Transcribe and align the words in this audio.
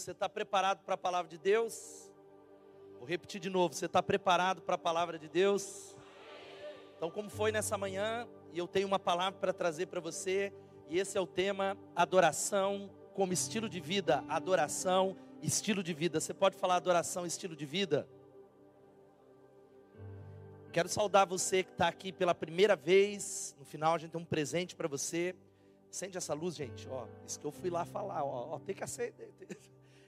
Você 0.00 0.12
está 0.12 0.30
preparado 0.30 0.82
para 0.82 0.94
a 0.94 0.98
palavra 0.98 1.28
de 1.28 1.36
Deus? 1.36 2.10
Vou 2.98 3.06
repetir 3.06 3.38
de 3.38 3.50
novo. 3.50 3.74
Você 3.74 3.84
está 3.84 4.02
preparado 4.02 4.62
para 4.62 4.76
a 4.76 4.78
palavra 4.78 5.18
de 5.18 5.28
Deus? 5.28 5.94
Então, 6.96 7.10
como 7.10 7.28
foi 7.28 7.52
nessa 7.52 7.76
manhã, 7.76 8.26
e 8.50 8.58
eu 8.58 8.66
tenho 8.66 8.86
uma 8.86 8.98
palavra 8.98 9.38
para 9.38 9.52
trazer 9.52 9.86
para 9.86 10.00
você, 10.00 10.54
e 10.88 10.98
esse 10.98 11.18
é 11.18 11.20
o 11.20 11.26
tema 11.26 11.76
adoração 11.94 12.90
como 13.12 13.34
estilo 13.34 13.68
de 13.68 13.78
vida. 13.78 14.24
Adoração, 14.26 15.18
estilo 15.42 15.82
de 15.82 15.92
vida. 15.92 16.18
Você 16.18 16.32
pode 16.32 16.56
falar 16.56 16.76
adoração, 16.76 17.26
estilo 17.26 17.54
de 17.54 17.66
vida? 17.66 18.08
Quero 20.72 20.88
saudar 20.88 21.26
você 21.26 21.62
que 21.62 21.72
está 21.72 21.88
aqui 21.88 22.10
pela 22.10 22.34
primeira 22.34 22.74
vez. 22.74 23.54
No 23.58 23.66
final 23.66 23.94
a 23.94 23.98
gente 23.98 24.12
tem 24.12 24.20
um 24.20 24.24
presente 24.24 24.74
para 24.74 24.88
você. 24.88 25.34
Acende 25.90 26.16
essa 26.16 26.32
luz, 26.32 26.54
gente. 26.54 26.88
Ó, 26.88 27.06
isso 27.26 27.38
que 27.38 27.44
eu 27.44 27.52
fui 27.52 27.68
lá 27.68 27.84
falar. 27.84 28.24
Ó, 28.24 28.54
ó 28.54 28.58
tem 28.60 28.74
que 28.74 28.82
acender. 28.82 29.28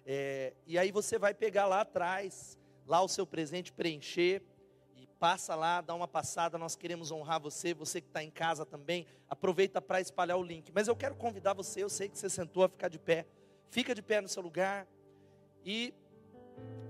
É, 0.05 0.53
e 0.67 0.79
aí 0.79 0.91
você 0.91 1.19
vai 1.19 1.33
pegar 1.35 1.67
lá 1.67 1.83
atrás, 1.83 2.59
lá 2.87 3.01
o 3.03 3.09
seu 3.09 3.27
presente, 3.27 3.73
preencher. 3.73 4.43
E 4.97 5.07
passa 5.19 5.55
lá, 5.55 5.81
dá 5.81 5.95
uma 5.95 6.09
passada. 6.09 6.59
Nós 6.59 6.77
queremos 6.77 7.11
honrar 7.11 7.41
você. 7.41 7.75
Você 7.75 8.01
que 8.01 8.09
está 8.09 8.23
em 8.23 8.31
casa 8.31 8.65
também. 8.65 9.07
Aproveita 9.29 9.81
para 9.81 10.01
espalhar 10.01 10.39
o 10.39 10.43
link. 10.43 10.71
Mas 10.73 10.89
eu 10.89 10.97
quero 10.97 11.15
convidar 11.15 11.55
você. 11.55 11.83
Eu 11.83 11.89
sei 11.89 12.09
que 12.09 12.19
você 12.19 12.29
sentou 12.29 12.65
a 12.65 12.69
ficar 12.69 12.89
de 12.89 12.99
pé. 12.99 13.27
Fica 13.71 13.95
de 13.95 14.03
pé 14.03 14.21
no 14.21 14.29
seu 14.29 14.43
lugar. 14.43 14.87
E 15.65 15.95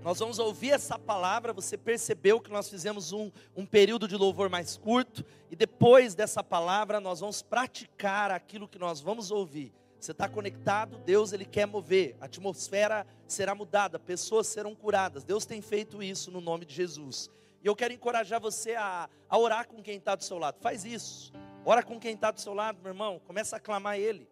nós 0.01 0.19
vamos 0.19 0.37
ouvir 0.37 0.71
essa 0.71 0.99
palavra. 0.99 1.53
Você 1.53 1.77
percebeu 1.77 2.41
que 2.41 2.51
nós 2.51 2.69
fizemos 2.69 3.13
um, 3.13 3.31
um 3.55 3.65
período 3.65 4.07
de 4.07 4.17
louvor 4.17 4.49
mais 4.49 4.75
curto, 4.75 5.25
e 5.49 5.55
depois 5.55 6.13
dessa 6.13 6.43
palavra, 6.43 6.99
nós 6.99 7.21
vamos 7.21 7.41
praticar 7.41 8.29
aquilo 8.29 8.67
que 8.67 8.77
nós 8.77 8.99
vamos 8.99 9.31
ouvir. 9.31 9.73
Você 10.03 10.11
está 10.11 10.27
conectado? 10.27 10.97
Deus 10.97 11.31
ele 11.31 11.45
quer 11.45 11.65
mover, 11.65 12.17
a 12.19 12.25
atmosfera 12.25 13.07
será 13.25 13.55
mudada, 13.55 13.97
pessoas 13.97 14.47
serão 14.47 14.75
curadas. 14.75 15.23
Deus 15.23 15.45
tem 15.45 15.61
feito 15.61 16.03
isso 16.03 16.29
no 16.29 16.41
nome 16.41 16.65
de 16.65 16.75
Jesus. 16.75 17.31
E 17.63 17.67
eu 17.67 17.73
quero 17.73 17.93
encorajar 17.93 18.41
você 18.41 18.75
a, 18.75 19.09
a 19.29 19.37
orar 19.37 19.65
com 19.65 19.81
quem 19.81 19.95
está 19.95 20.13
do 20.13 20.21
seu 20.21 20.37
lado. 20.37 20.57
Faz 20.59 20.83
isso. 20.83 21.31
Ora 21.63 21.81
com 21.81 21.97
quem 21.97 22.15
está 22.15 22.31
do 22.31 22.41
seu 22.41 22.53
lado, 22.53 22.79
meu 22.83 22.91
irmão. 22.91 23.21
Começa 23.25 23.55
a 23.55 23.61
clamar 23.61 23.97
Ele. 23.97 24.27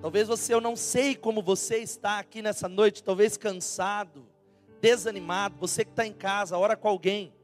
Talvez 0.00 0.28
você, 0.28 0.54
eu 0.54 0.60
não 0.60 0.76
sei 0.76 1.16
como 1.16 1.42
você 1.42 1.78
está 1.78 2.20
aqui 2.20 2.40
nessa 2.40 2.68
noite, 2.68 3.02
talvez 3.02 3.36
cansado, 3.36 4.24
desanimado, 4.80 5.56
você 5.58 5.84
que 5.84 5.90
está 5.90 6.06
em 6.06 6.12
casa, 6.12 6.56
ora 6.56 6.76
com 6.76 6.86
alguém. 6.86 7.34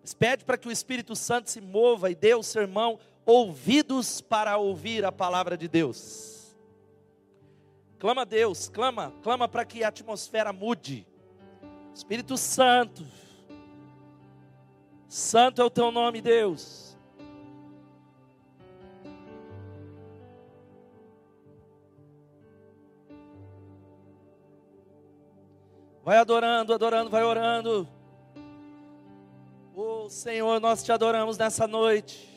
Mas 0.00 0.14
pede 0.14 0.44
para 0.44 0.56
que 0.56 0.68
o 0.68 0.72
Espírito 0.72 1.16
Santo 1.16 1.50
se 1.50 1.60
mova 1.60 2.12
e 2.12 2.14
dê 2.14 2.30
ao 2.30 2.44
sermão 2.44 3.00
ouvidos 3.24 4.20
para 4.20 4.56
ouvir 4.56 5.04
a 5.04 5.12
palavra 5.12 5.56
de 5.56 5.68
Deus. 5.68 6.56
Clama 7.98 8.22
a 8.22 8.24
Deus, 8.24 8.68
clama, 8.68 9.12
clama 9.22 9.48
para 9.48 9.64
que 9.64 9.84
a 9.84 9.88
atmosfera 9.88 10.52
mude. 10.52 11.06
Espírito 11.94 12.36
Santo, 12.36 13.04
Santo 15.12 15.60
é 15.60 15.64
o 15.66 15.68
teu 15.68 15.92
nome, 15.92 16.22
Deus. 16.22 16.96
Vai 26.02 26.16
adorando, 26.16 26.72
adorando, 26.72 27.10
vai 27.10 27.22
orando. 27.22 27.86
Oh 29.76 30.08
Senhor, 30.08 30.58
nós 30.60 30.82
te 30.82 30.90
adoramos 30.90 31.36
nessa 31.36 31.66
noite. 31.66 32.31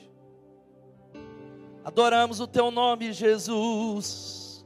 Adoramos 1.85 2.41
o 2.41 2.47
teu 2.47 2.69
nome, 2.69 3.13
Jesus. 3.13 4.65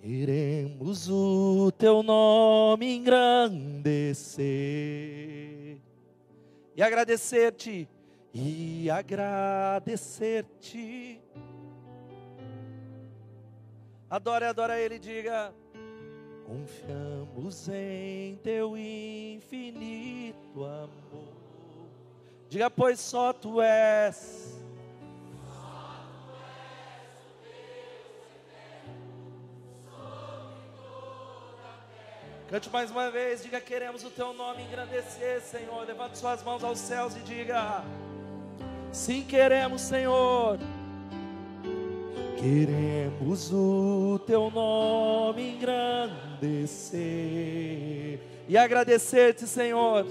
Queremos 0.00 1.08
o 1.08 1.70
teu 1.78 2.02
nome 2.02 2.96
engrandecer 2.96 4.40
e 6.74 6.82
agradecer-te, 6.82 7.88
e 8.34 8.90
agradecer-te 8.90 10.10
Adore, 14.10 14.44
adora 14.44 14.80
Ele, 14.80 14.98
diga: 14.98 15.54
Confiamos 16.50 17.68
em 17.68 18.34
Teu 18.42 18.76
infinito 18.76 20.64
amor. 20.64 20.88
Diga, 22.48 22.68
pois 22.68 22.98
só 22.98 23.32
Tu 23.32 23.62
és. 23.62 24.60
Cante 32.48 32.68
mais 32.68 32.90
uma 32.90 33.12
vez, 33.12 33.44
diga: 33.44 33.60
Queremos 33.60 34.02
o 34.02 34.10
Teu 34.10 34.32
nome 34.32 34.64
engrandecer, 34.64 35.40
Senhor. 35.42 35.86
Levante 35.86 36.18
Suas 36.18 36.42
mãos 36.42 36.64
aos 36.64 36.80
céus 36.80 37.14
e 37.14 37.20
diga: 37.20 37.84
Sim, 38.90 39.22
queremos, 39.22 39.82
Senhor. 39.82 40.58
Queremos 42.40 43.52
o 43.52 44.18
teu 44.26 44.50
nome 44.50 45.09
engrandecer 45.38 46.98
e 48.48 48.58
agradecer-te, 48.58 49.46
Senhor, 49.46 50.04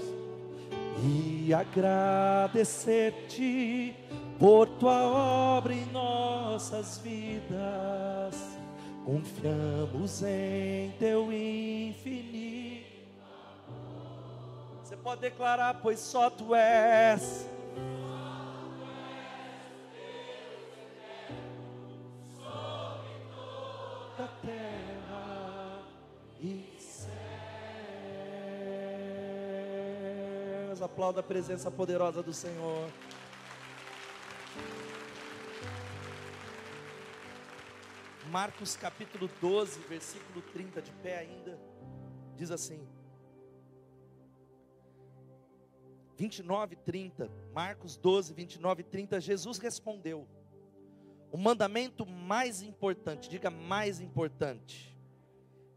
e 1.04 1.52
agradecer-te 1.52 3.94
por 4.38 4.66
tua 4.66 5.02
obra 5.58 5.74
em 5.74 5.84
nossas 5.92 6.96
vidas. 6.98 8.58
Confiamos 9.04 10.22
em 10.22 10.90
teu 10.98 11.30
infinito. 11.32 12.86
Você 14.82 14.96
pode 14.96 15.20
declarar, 15.20 15.80
pois 15.82 15.98
só 15.98 16.30
tu 16.30 16.54
és 16.54 17.46
céus. 30.80 30.82
Aplauda 30.82 31.20
a 31.20 31.22
presença 31.22 31.70
poderosa 31.70 32.22
do 32.22 32.32
Senhor. 32.32 32.90
Marcos 38.30 38.76
capítulo 38.76 39.28
12, 39.40 39.80
versículo 39.88 40.40
30, 40.52 40.80
de 40.80 40.92
pé 41.02 41.18
ainda, 41.18 41.58
diz 42.36 42.50
assim: 42.50 42.86
29 46.16 46.74
e 46.74 46.76
30, 46.76 47.30
Marcos 47.52 47.96
12, 47.96 48.32
29 48.32 48.80
e 48.80 48.84
30, 48.84 49.20
Jesus 49.20 49.58
respondeu: 49.58 50.26
o 51.32 51.36
mandamento 51.36 52.04
mais 52.06 52.62
importante, 52.62 53.28
diga 53.28 53.50
mais 53.50 54.00
importante, 54.00 54.96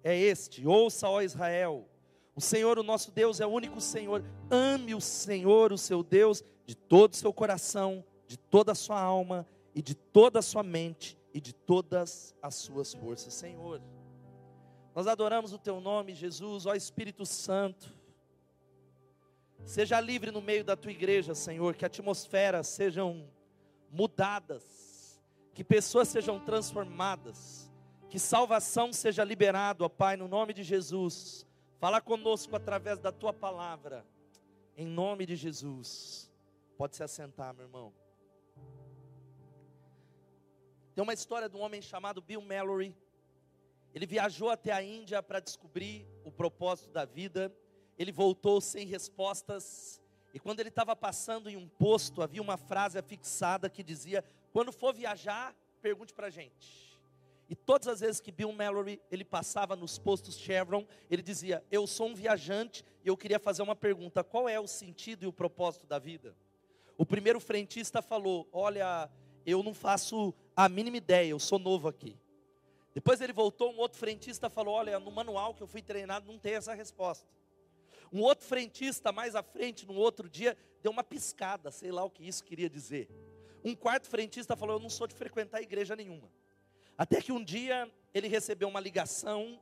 é 0.04 0.16
este: 0.16 0.66
ouça, 0.68 1.10
ó 1.10 1.22
Israel, 1.22 1.88
o 2.36 2.42
Senhor, 2.42 2.80
o 2.80 2.84
nosso 2.84 3.12
Deus, 3.12 3.40
é 3.40 3.46
o 3.46 3.50
único 3.50 3.80
Senhor. 3.80 4.24
Ame 4.50 4.96
o 4.96 5.02
Senhor, 5.02 5.72
o 5.72 5.78
seu 5.78 6.04
Deus, 6.04 6.44
de 6.66 6.76
todo 6.76 7.14
o 7.14 7.16
seu 7.16 7.34
coração, 7.34 8.04
de 8.28 8.38
toda 8.38 8.72
a 8.72 8.76
sua 8.76 9.00
alma 9.00 9.48
e 9.76 9.82
de 9.82 9.94
toda 9.94 10.40
a 10.40 10.42
sua 10.42 10.64
mente 10.64 11.18
e 11.34 11.40
de 11.40 11.54
todas 11.54 12.36
as 12.42 12.56
suas 12.56 12.94
forças. 12.94 13.34
Senhor, 13.34 13.82
nós 14.96 15.08
adoramos 15.08 15.54
o 15.54 15.60
teu 15.60 15.80
nome, 15.80 16.16
Jesus, 16.16 16.66
ó 16.66 16.74
Espírito 16.74 17.26
Santo. 17.26 17.94
Seja 19.64 20.00
livre 20.00 20.32
no 20.32 20.42
meio 20.42 20.64
da 20.64 20.76
tua 20.76 20.92
igreja, 20.92 21.34
Senhor, 21.34 21.76
que 21.76 21.86
atmosferas 21.86 22.68
sejam 22.68 23.28
mudadas 23.90 24.84
que 25.54 25.64
pessoas 25.64 26.08
sejam 26.08 26.40
transformadas, 26.40 27.72
que 28.10 28.18
salvação 28.18 28.92
seja 28.92 29.24
liberada, 29.24 29.84
ó 29.84 29.90
Pai, 29.90 30.18
no 30.18 30.28
nome 30.28 30.54
de 30.54 30.64
Jesus. 30.64 31.46
Fala 31.84 32.00
conosco 32.00 32.56
através 32.56 32.98
da 32.98 33.12
tua 33.12 33.34
palavra, 33.34 34.06
em 34.78 34.88
nome 34.88 35.26
de 35.26 35.36
Jesus. 35.36 36.32
Pode 36.78 36.96
se 36.96 37.04
assentar, 37.04 37.54
meu 37.54 37.66
irmão. 37.66 37.94
Tem 40.96 41.04
uma 41.04 41.12
história 41.14 41.50
de 41.50 41.58
um 41.58 41.60
homem 41.60 41.82
chamado 41.82 42.22
Bill 42.22 42.42
Mallory. 42.42 42.96
Ele 43.94 44.06
viajou 44.06 44.50
até 44.50 44.72
a 44.72 44.82
Índia 44.82 45.22
para 45.22 45.42
descobrir 45.42 46.08
o 46.24 46.32
propósito 46.32 46.90
da 46.90 47.04
vida. 47.04 47.54
Ele 48.00 48.14
voltou 48.14 48.62
sem 48.62 48.88
respostas. 48.88 50.02
E 50.34 50.40
quando 50.40 50.62
ele 50.62 50.70
estava 50.70 50.96
passando 50.96 51.50
em 51.50 51.58
um 51.58 51.68
posto, 51.68 52.22
havia 52.22 52.42
uma 52.42 52.56
frase 52.56 52.98
afixada 52.98 53.70
que 53.70 53.84
dizia: 53.84 54.24
quando 54.54 54.72
for 54.72 54.94
viajar, 54.94 55.54
pergunte 55.82 56.14
para 56.14 56.28
a 56.28 56.30
gente. 56.30 56.93
E 57.50 57.56
todas 57.56 57.88
as 57.88 58.00
vezes 58.00 58.22
que 58.22 58.31
Bill 58.31 58.51
Mallory 58.51 59.01
ele 59.12 59.24
passava 59.24 59.75
nos 59.75 59.98
postos 60.00 60.38
Chevron, 60.38 60.86
ele 61.10 61.22
dizia: 61.22 61.63
Eu 61.72 61.86
sou 61.86 62.07
um 62.07 62.16
viajante 62.16 62.84
e 63.04 63.07
eu 63.07 63.18
queria 63.18 63.40
fazer 63.40 63.62
uma 63.62 63.75
pergunta: 63.75 64.24
qual 64.24 64.48
é 64.48 64.60
o 64.60 64.68
sentido 64.68 65.24
e 65.24 65.28
o 65.28 65.34
propósito 65.34 65.86
da 65.86 66.00
vida? 66.00 66.36
O 66.98 67.06
primeiro 67.06 67.40
frentista 67.40 68.01
falou: 68.01 68.48
Olha, 68.51 69.10
eu 69.45 69.62
não 69.62 69.74
faço 69.74 70.34
a 70.56 70.69
mínima 70.69 70.98
ideia, 70.98 71.30
eu 71.30 71.40
sou 71.40 71.60
novo 71.60 71.88
aqui. 71.88 72.18
Depois 72.94 73.19
ele 73.22 73.34
voltou, 73.34 73.74
um 73.74 73.78
outro 73.78 73.98
frentista 73.98 74.50
falou: 74.50 74.75
Olha, 74.75 75.00
no 75.00 75.12
manual 75.12 75.54
que 75.54 75.62
eu 75.62 75.68
fui 75.68 75.81
treinado 75.81 76.31
não 76.31 76.39
tem 76.39 76.54
essa 76.54 76.74
resposta. 76.74 77.28
Um 78.12 78.22
outro 78.22 78.46
frentista 78.46 79.12
mais 79.12 79.36
à 79.36 79.42
frente, 79.42 79.88
no 79.88 79.96
outro 79.96 80.30
dia, 80.30 80.56
deu 80.84 80.92
uma 80.92 81.04
piscada, 81.04 81.72
sei 81.72 81.92
lá 81.92 82.04
o 82.04 82.10
que 82.10 82.28
isso 82.28 82.44
queria 82.44 82.69
dizer. 82.69 83.10
Um 83.63 83.75
quarto 83.75 84.07
frentista 84.07 84.56
falou: 84.56 84.75
Eu 84.75 84.80
não 84.80 84.89
sou 84.89 85.07
de 85.07 85.16
frequentar 85.16 85.62
igreja 85.62 85.96
nenhuma. 85.96 86.30
Até 86.98 87.22
que 87.22 87.31
um 87.31 87.44
dia 87.44 87.92
ele 88.13 88.28
recebeu 88.28 88.68
uma 88.68 88.80
ligação 88.80 89.60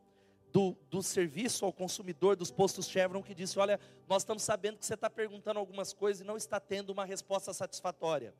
do, 0.51 0.75
do 0.89 1.01
serviço 1.01 1.65
ao 1.65 1.71
consumidor 1.71 2.35
dos 2.35 2.51
postos 2.51 2.87
Chevron 2.87 3.23
que 3.23 3.33
disse: 3.33 3.57
Olha, 3.57 3.79
nós 4.07 4.21
estamos 4.21 4.43
sabendo 4.43 4.77
que 4.77 4.85
você 4.85 4.95
está 4.95 5.09
perguntando 5.09 5.59
algumas 5.59 5.93
coisas 5.93 6.21
e 6.21 6.25
não 6.25 6.37
está 6.37 6.59
tendo 6.59 6.89
uma 6.91 7.05
resposta 7.05 7.53
satisfatória. 7.53 8.33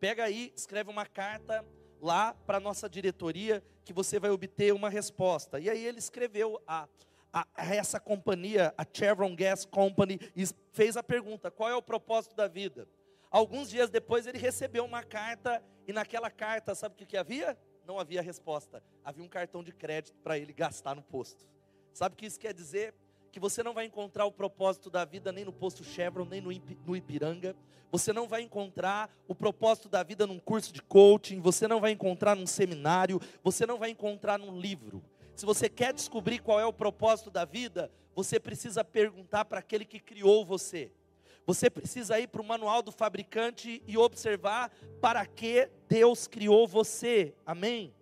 Pega 0.00 0.24
aí, 0.24 0.52
escreve 0.56 0.90
uma 0.90 1.04
carta 1.04 1.64
lá 2.00 2.32
para 2.46 2.58
a 2.58 2.60
nossa 2.60 2.88
diretoria 2.88 3.62
que 3.84 3.92
você 3.92 4.18
vai 4.18 4.30
obter 4.30 4.72
uma 4.72 4.88
resposta. 4.88 5.58
E 5.58 5.68
aí 5.68 5.84
ele 5.84 5.98
escreveu 5.98 6.62
a, 6.66 6.88
a, 7.32 7.46
a, 7.54 7.74
essa 7.74 8.00
companhia, 8.00 8.72
a 8.78 8.86
Chevron 8.90 9.34
Gas 9.34 9.64
Company, 9.64 10.18
e 10.34 10.44
fez 10.72 10.96
a 10.96 11.02
pergunta: 11.02 11.50
qual 11.50 11.68
é 11.68 11.74
o 11.74 11.82
propósito 11.82 12.34
da 12.34 12.48
vida? 12.48 12.88
Alguns 13.30 13.68
dias 13.68 13.90
depois 13.90 14.26
ele 14.26 14.38
recebeu 14.38 14.84
uma 14.84 15.02
carta, 15.02 15.62
e 15.86 15.92
naquela 15.92 16.30
carta, 16.30 16.74
sabe 16.74 16.94
o 16.94 16.98
que, 16.98 17.04
que 17.04 17.16
havia? 17.16 17.58
Não 17.88 17.98
havia 17.98 18.20
resposta. 18.20 18.82
Havia 19.02 19.24
um 19.24 19.28
cartão 19.28 19.64
de 19.64 19.72
crédito 19.72 20.14
para 20.22 20.38
ele 20.38 20.52
gastar 20.52 20.94
no 20.94 21.00
posto. 21.00 21.48
Sabe 21.94 22.12
o 22.12 22.18
que 22.18 22.26
isso 22.26 22.38
quer 22.38 22.52
dizer? 22.52 22.92
Que 23.32 23.40
você 23.40 23.62
não 23.62 23.72
vai 23.72 23.86
encontrar 23.86 24.26
o 24.26 24.30
propósito 24.30 24.90
da 24.90 25.06
vida 25.06 25.32
nem 25.32 25.42
no 25.42 25.54
posto 25.54 25.82
Chevron, 25.82 26.26
nem 26.26 26.42
no 26.42 26.94
Ipiranga. 26.94 27.56
Você 27.90 28.12
não 28.12 28.28
vai 28.28 28.42
encontrar 28.42 29.10
o 29.26 29.34
propósito 29.34 29.88
da 29.88 30.02
vida 30.02 30.26
num 30.26 30.38
curso 30.38 30.70
de 30.70 30.82
coaching. 30.82 31.40
Você 31.40 31.66
não 31.66 31.80
vai 31.80 31.92
encontrar 31.92 32.36
num 32.36 32.46
seminário. 32.46 33.18
Você 33.42 33.64
não 33.64 33.78
vai 33.78 33.88
encontrar 33.88 34.38
num 34.38 34.60
livro. 34.60 35.02
Se 35.34 35.46
você 35.46 35.66
quer 35.66 35.94
descobrir 35.94 36.40
qual 36.40 36.60
é 36.60 36.66
o 36.66 36.72
propósito 36.74 37.30
da 37.30 37.46
vida, 37.46 37.90
você 38.14 38.38
precisa 38.38 38.84
perguntar 38.84 39.46
para 39.46 39.60
aquele 39.60 39.86
que 39.86 39.98
criou 39.98 40.44
você. 40.44 40.92
Você 41.48 41.70
precisa 41.70 42.20
ir 42.20 42.28
para 42.28 42.42
o 42.42 42.44
manual 42.44 42.82
do 42.82 42.92
fabricante 42.92 43.82
e 43.86 43.96
observar 43.96 44.70
para 45.00 45.24
que 45.24 45.66
Deus 45.88 46.26
criou 46.26 46.68
você. 46.68 47.34
Amém? 47.46 47.94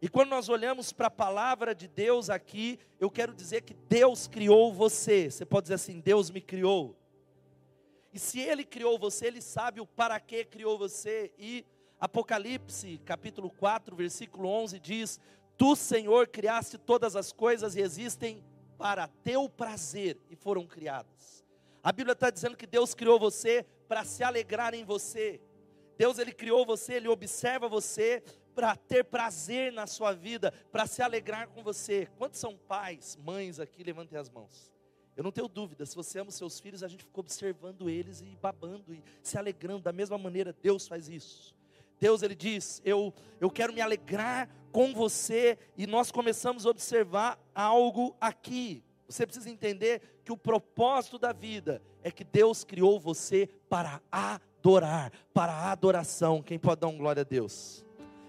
E 0.00 0.08
quando 0.08 0.28
nós 0.28 0.48
olhamos 0.48 0.92
para 0.92 1.08
a 1.08 1.10
palavra 1.10 1.74
de 1.74 1.88
Deus 1.88 2.30
aqui, 2.30 2.78
eu 3.00 3.10
quero 3.10 3.34
dizer 3.34 3.62
que 3.62 3.74
Deus 3.74 4.28
criou 4.28 4.72
você. 4.72 5.28
Você 5.28 5.44
pode 5.44 5.64
dizer 5.64 5.74
assim: 5.74 5.98
Deus 5.98 6.30
me 6.30 6.40
criou. 6.40 6.96
E 8.12 8.18
se 8.20 8.38
Ele 8.38 8.64
criou 8.64 8.96
você, 8.96 9.26
Ele 9.26 9.42
sabe 9.42 9.80
o 9.80 9.86
para 9.86 10.20
que 10.20 10.44
criou 10.44 10.78
você. 10.78 11.32
E 11.36 11.66
Apocalipse, 11.98 12.98
capítulo 13.04 13.50
4, 13.50 13.96
versículo 13.96 14.48
11 14.48 14.78
diz: 14.78 15.20
Tu, 15.58 15.74
Senhor, 15.74 16.28
criaste 16.28 16.78
todas 16.78 17.16
as 17.16 17.32
coisas 17.32 17.74
e 17.74 17.80
existem 17.80 18.40
para 18.78 19.08
teu 19.24 19.48
prazer 19.48 20.16
e 20.30 20.36
foram 20.36 20.64
criadas. 20.64 21.44
A 21.86 21.92
Bíblia 21.92 22.14
está 22.14 22.30
dizendo 22.30 22.56
que 22.56 22.66
Deus 22.66 22.94
criou 22.94 23.16
você 23.16 23.64
para 23.86 24.04
se 24.04 24.24
alegrar 24.24 24.74
em 24.74 24.84
você. 24.84 25.40
Deus 25.96 26.18
ele 26.18 26.32
criou 26.32 26.66
você, 26.66 26.94
ele 26.94 27.06
observa 27.06 27.68
você 27.68 28.24
para 28.56 28.74
ter 28.74 29.04
prazer 29.04 29.72
na 29.72 29.86
sua 29.86 30.12
vida, 30.12 30.52
para 30.72 30.84
se 30.88 31.00
alegrar 31.00 31.46
com 31.46 31.62
você. 31.62 32.08
Quantos 32.18 32.40
são 32.40 32.56
pais, 32.56 33.16
mães 33.22 33.60
aqui? 33.60 33.84
Levantem 33.84 34.18
as 34.18 34.28
mãos. 34.28 34.68
Eu 35.16 35.22
não 35.22 35.30
tenho 35.30 35.46
dúvida, 35.46 35.86
se 35.86 35.94
você 35.94 36.18
ama 36.18 36.30
os 36.30 36.34
seus 36.34 36.58
filhos, 36.58 36.82
a 36.82 36.88
gente 36.88 37.04
ficou 37.04 37.22
observando 37.22 37.88
eles 37.88 38.20
e 38.20 38.36
babando 38.42 38.92
e 38.92 39.00
se 39.22 39.38
alegrando 39.38 39.84
da 39.84 39.92
mesma 39.92 40.18
maneira, 40.18 40.52
Deus 40.60 40.88
faz 40.88 41.08
isso. 41.08 41.54
Deus 42.00 42.20
ele 42.20 42.34
diz: 42.34 42.82
"Eu 42.84 43.14
eu 43.40 43.48
quero 43.48 43.72
me 43.72 43.80
alegrar 43.80 44.50
com 44.72 44.92
você" 44.92 45.56
e 45.76 45.86
nós 45.86 46.10
começamos 46.10 46.66
a 46.66 46.70
observar 46.70 47.38
algo 47.54 48.16
aqui. 48.20 48.82
Você 49.08 49.24
precisa 49.24 49.48
entender 49.48 50.02
que 50.26 50.32
o 50.32 50.36
propósito 50.36 51.18
da 51.18 51.32
vida 51.32 51.80
é 52.02 52.10
que 52.10 52.24
Deus 52.24 52.64
criou 52.64 53.00
você 53.00 53.48
para 53.68 54.02
adorar, 54.12 55.10
para 55.32 55.54
a 55.54 55.72
adoração. 55.72 56.42
Quem 56.42 56.58
pode 56.58 56.82
dar 56.82 56.88
um 56.88 56.98
glória 56.98 57.22
a 57.22 57.24
Deus? 57.24 57.86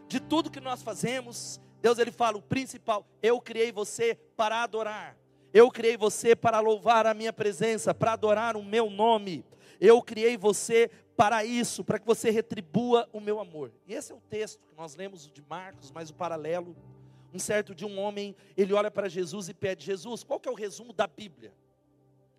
de 0.08 0.20
tudo 0.20 0.50
que 0.50 0.60
nós 0.60 0.82
fazemos, 0.82 1.60
Deus 1.82 2.00
ele 2.00 2.12
fala: 2.12 2.38
o 2.38 2.42
principal, 2.42 3.06
eu 3.22 3.40
criei 3.40 3.72
você 3.72 4.18
para 4.36 4.64
adorar, 4.64 5.18
eu 5.54 5.70
criei 5.70 5.98
você 5.98 6.36
para 6.36 6.60
louvar 6.60 7.06
a 7.06 7.14
minha 7.14 7.34
presença, 7.34 7.94
para 7.94 8.14
adorar 8.14 8.56
o 8.56 8.64
meu 8.64 8.90
nome, 8.90 9.44
eu 9.80 10.02
criei 10.02 10.38
você 10.38 10.90
para 11.16 11.44
isso, 11.44 11.84
para 11.84 12.00
que 12.00 12.06
você 12.06 12.30
retribua 12.30 13.08
o 13.12 13.20
meu 13.20 13.40
amor. 13.40 13.72
E 13.88 13.94
esse 13.94 14.12
é 14.12 14.16
o 14.16 14.22
texto 14.30 14.60
que 14.68 14.76
nós 14.76 14.96
lemos 14.96 15.28
de 15.28 15.42
Marcos, 15.42 15.92
mas 15.92 16.10
o 16.10 16.14
paralelo. 16.14 16.76
Um 17.34 17.40
certo 17.40 17.76
de 17.76 17.86
um 17.86 18.00
homem, 18.00 18.34
ele 18.56 18.74
olha 18.74 18.90
para 18.90 19.10
Jesus 19.10 19.50
e 19.50 19.54
pede: 19.54 19.86
Jesus, 19.86 20.24
qual 20.24 20.40
que 20.40 20.48
é 20.48 20.52
o 20.52 20.56
resumo 20.56 20.94
da 20.94 21.06
Bíblia? 21.06 21.54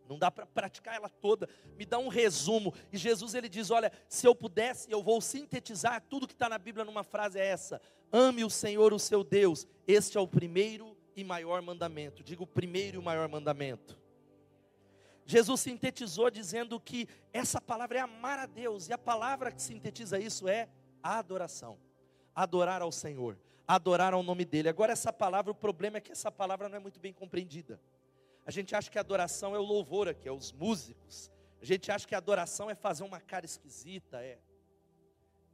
Não 0.08 0.18
dá 0.18 0.30
para 0.30 0.46
praticar 0.46 0.94
ela 0.94 1.08
toda. 1.08 1.48
Me 1.76 1.84
dá 1.84 1.98
um 1.98 2.08
resumo. 2.08 2.72
E 2.92 2.96
Jesus 2.96 3.34
ele 3.34 3.48
diz: 3.48 3.70
Olha, 3.70 3.92
se 4.08 4.26
eu 4.26 4.34
pudesse, 4.34 4.90
eu 4.90 5.02
vou 5.02 5.20
sintetizar 5.20 6.02
tudo 6.08 6.26
que 6.26 6.32
está 6.32 6.48
na 6.48 6.58
Bíblia 6.58 6.84
numa 6.84 7.04
frase 7.04 7.38
é 7.38 7.46
essa: 7.46 7.80
Ame 8.10 8.44
o 8.44 8.50
Senhor, 8.50 8.92
o 8.92 8.98
seu 8.98 9.22
Deus. 9.22 9.66
Este 9.86 10.16
é 10.16 10.20
o 10.20 10.26
primeiro 10.26 10.96
e 11.14 11.24
maior 11.24 11.60
mandamento. 11.60 12.22
Digo, 12.22 12.44
o 12.44 12.46
primeiro 12.46 12.96
e 12.96 12.98
o 12.98 13.02
maior 13.02 13.28
mandamento. 13.28 13.98
Jesus 15.26 15.60
sintetizou 15.60 16.30
dizendo 16.30 16.80
que 16.80 17.06
essa 17.34 17.60
palavra 17.60 17.98
é 17.98 18.00
amar 18.00 18.38
a 18.38 18.46
Deus, 18.46 18.88
e 18.88 18.94
a 18.94 18.98
palavra 18.98 19.52
que 19.52 19.60
sintetiza 19.60 20.18
isso 20.18 20.48
é 20.48 20.68
adoração. 21.02 21.78
Adorar 22.34 22.80
ao 22.80 22.90
Senhor, 22.90 23.36
adorar 23.66 24.14
ao 24.14 24.22
nome 24.22 24.44
dEle. 24.44 24.70
Agora, 24.70 24.92
essa 24.92 25.12
palavra, 25.12 25.52
o 25.52 25.54
problema 25.54 25.98
é 25.98 26.00
que 26.00 26.12
essa 26.12 26.32
palavra 26.32 26.66
não 26.68 26.76
é 26.76 26.80
muito 26.80 26.98
bem 26.98 27.12
compreendida. 27.12 27.78
A 28.48 28.50
gente 28.50 28.74
acha 28.74 28.90
que 28.90 28.98
adoração 28.98 29.54
é 29.54 29.58
o 29.58 29.62
louvor 29.62 30.08
aqui, 30.08 30.26
é 30.26 30.32
os 30.32 30.52
músicos. 30.52 31.30
A 31.60 31.66
gente 31.66 31.92
acha 31.92 32.08
que 32.08 32.14
adoração 32.14 32.70
é 32.70 32.74
fazer 32.74 33.04
uma 33.04 33.20
cara 33.20 33.44
esquisita, 33.44 34.22
é 34.22 34.38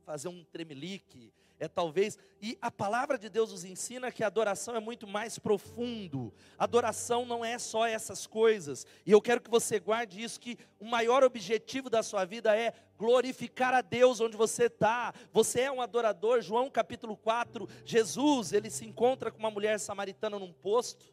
fazer 0.05 0.29
um 0.29 0.45
tremelique, 0.45 1.33
é 1.59 1.67
talvez. 1.67 2.17
E 2.41 2.57
a 2.63 2.71
palavra 2.71 3.19
de 3.19 3.29
Deus 3.29 3.51
nos 3.51 3.65
ensina 3.65 4.13
que 4.13 4.23
a 4.23 4.29
adoração 4.29 4.77
é 4.77 4.79
muito 4.79 5.09
mais 5.09 5.41
profundo. 5.41 6.33
Adoração 6.57 7.27
não 7.27 7.45
é 7.45 7.59
só 7.59 7.85
essas 7.85 8.29
coisas. 8.29 8.87
E 9.05 9.11
eu 9.11 9.21
quero 9.21 9.41
que 9.41 9.51
você 9.51 9.81
guarde 9.81 10.23
isso: 10.23 10.39
que 10.39 10.57
o 10.79 10.85
maior 10.85 11.25
objetivo 11.25 11.91
da 11.91 12.01
sua 12.01 12.25
vida 12.25 12.57
é 12.57 12.73
glorificar 12.97 13.75
a 13.75 13.81
Deus 13.81 14.21
onde 14.21 14.37
você 14.37 14.67
está. 14.67 15.13
Você 15.33 15.63
é 15.63 15.73
um 15.73 15.83
adorador. 15.83 16.41
João 16.41 16.71
capítulo 16.71 17.17
4, 17.17 17.69
Jesus, 17.85 18.53
ele 18.53 18.71
se 18.71 18.87
encontra 18.87 19.33
com 19.33 19.41
uma 19.41 19.51
mulher 19.51 19.81
samaritana 19.81 20.39
num 20.39 20.53
posto. 20.53 21.13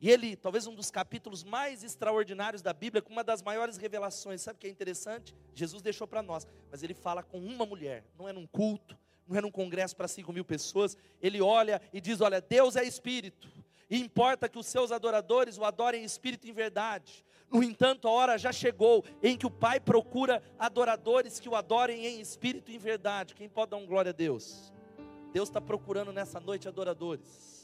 E 0.00 0.10
ele, 0.10 0.36
talvez 0.36 0.66
um 0.66 0.74
dos 0.74 0.90
capítulos 0.90 1.42
mais 1.42 1.82
extraordinários 1.82 2.62
da 2.62 2.72
Bíblia, 2.72 3.02
com 3.02 3.12
uma 3.12 3.24
das 3.24 3.42
maiores 3.42 3.76
revelações, 3.76 4.42
sabe 4.42 4.56
o 4.56 4.60
que 4.60 4.66
é 4.66 4.70
interessante? 4.70 5.34
Jesus 5.54 5.82
deixou 5.82 6.06
para 6.06 6.22
nós, 6.22 6.46
mas 6.70 6.82
ele 6.82 6.94
fala 6.94 7.22
com 7.22 7.38
uma 7.38 7.66
mulher, 7.66 8.04
não 8.16 8.28
é 8.28 8.32
num 8.32 8.46
culto, 8.46 8.96
não 9.26 9.36
é 9.36 9.40
num 9.40 9.50
congresso 9.50 9.96
para 9.96 10.06
5 10.06 10.32
mil 10.32 10.44
pessoas. 10.44 10.96
Ele 11.20 11.40
olha 11.40 11.82
e 11.92 12.00
diz: 12.00 12.20
Olha, 12.20 12.40
Deus 12.40 12.76
é 12.76 12.84
espírito, 12.84 13.48
e 13.90 13.98
importa 13.98 14.48
que 14.48 14.58
os 14.58 14.66
seus 14.66 14.92
adoradores 14.92 15.58
o 15.58 15.64
adorem 15.64 16.02
em 16.02 16.04
espírito 16.04 16.46
e 16.46 16.50
em 16.50 16.52
verdade. 16.52 17.24
No 17.50 17.62
entanto, 17.62 18.06
a 18.06 18.10
hora 18.10 18.38
já 18.38 18.52
chegou 18.52 19.04
em 19.22 19.36
que 19.36 19.46
o 19.46 19.50
Pai 19.50 19.80
procura 19.80 20.42
adoradores 20.58 21.40
que 21.40 21.48
o 21.48 21.56
adorem 21.56 22.06
em 22.06 22.20
espírito 22.20 22.70
e 22.70 22.76
em 22.76 22.78
verdade. 22.78 23.34
Quem 23.34 23.48
pode 23.48 23.70
dar 23.70 23.78
um 23.78 23.86
glória 23.86 24.10
a 24.10 24.12
Deus? 24.12 24.72
Deus 25.32 25.48
está 25.48 25.60
procurando 25.60 26.12
nessa 26.12 26.38
noite 26.38 26.68
adoradores. 26.68 27.57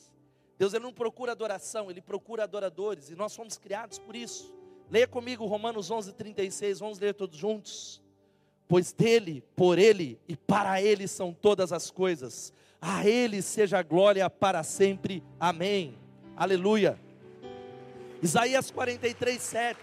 Deus 0.58 0.72
ele 0.72 0.84
não 0.84 0.92
procura 0.92 1.32
adoração, 1.32 1.90
ele 1.90 2.00
procura 2.00 2.44
adoradores, 2.44 3.10
e 3.10 3.16
nós 3.16 3.34
fomos 3.34 3.58
criados 3.58 3.98
por 3.98 4.14
isso. 4.14 4.54
Leia 4.90 5.08
comigo 5.08 5.46
Romanos 5.46 5.90
11:36, 5.90 6.78
vamos 6.78 6.98
ler 6.98 7.14
todos 7.14 7.36
juntos. 7.36 8.02
Pois 8.66 8.92
dele, 8.92 9.42
por 9.54 9.78
ele 9.78 10.18
e 10.26 10.36
para 10.36 10.80
ele 10.80 11.06
são 11.06 11.32
todas 11.32 11.72
as 11.72 11.90
coisas. 11.90 12.52
A 12.80 13.06
ele 13.06 13.42
seja 13.42 13.78
a 13.78 13.82
glória 13.82 14.28
para 14.28 14.62
sempre. 14.62 15.22
Amém. 15.38 15.98
Aleluia. 16.36 16.98
Isaías 18.22 18.70
43, 18.70 19.40
7. 19.40 19.78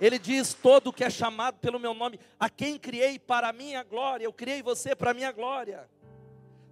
Ele 0.00 0.18
diz: 0.18 0.54
Todo 0.54 0.92
que 0.92 1.04
é 1.04 1.10
chamado 1.10 1.58
pelo 1.58 1.78
meu 1.78 1.94
nome, 1.94 2.18
a 2.38 2.48
quem 2.48 2.78
criei 2.78 3.18
para 3.18 3.48
a 3.48 3.52
minha 3.52 3.82
glória, 3.82 4.24
eu 4.24 4.32
criei 4.32 4.62
você 4.62 4.94
para 4.94 5.10
a 5.10 5.14
minha 5.14 5.32
glória. 5.32 5.88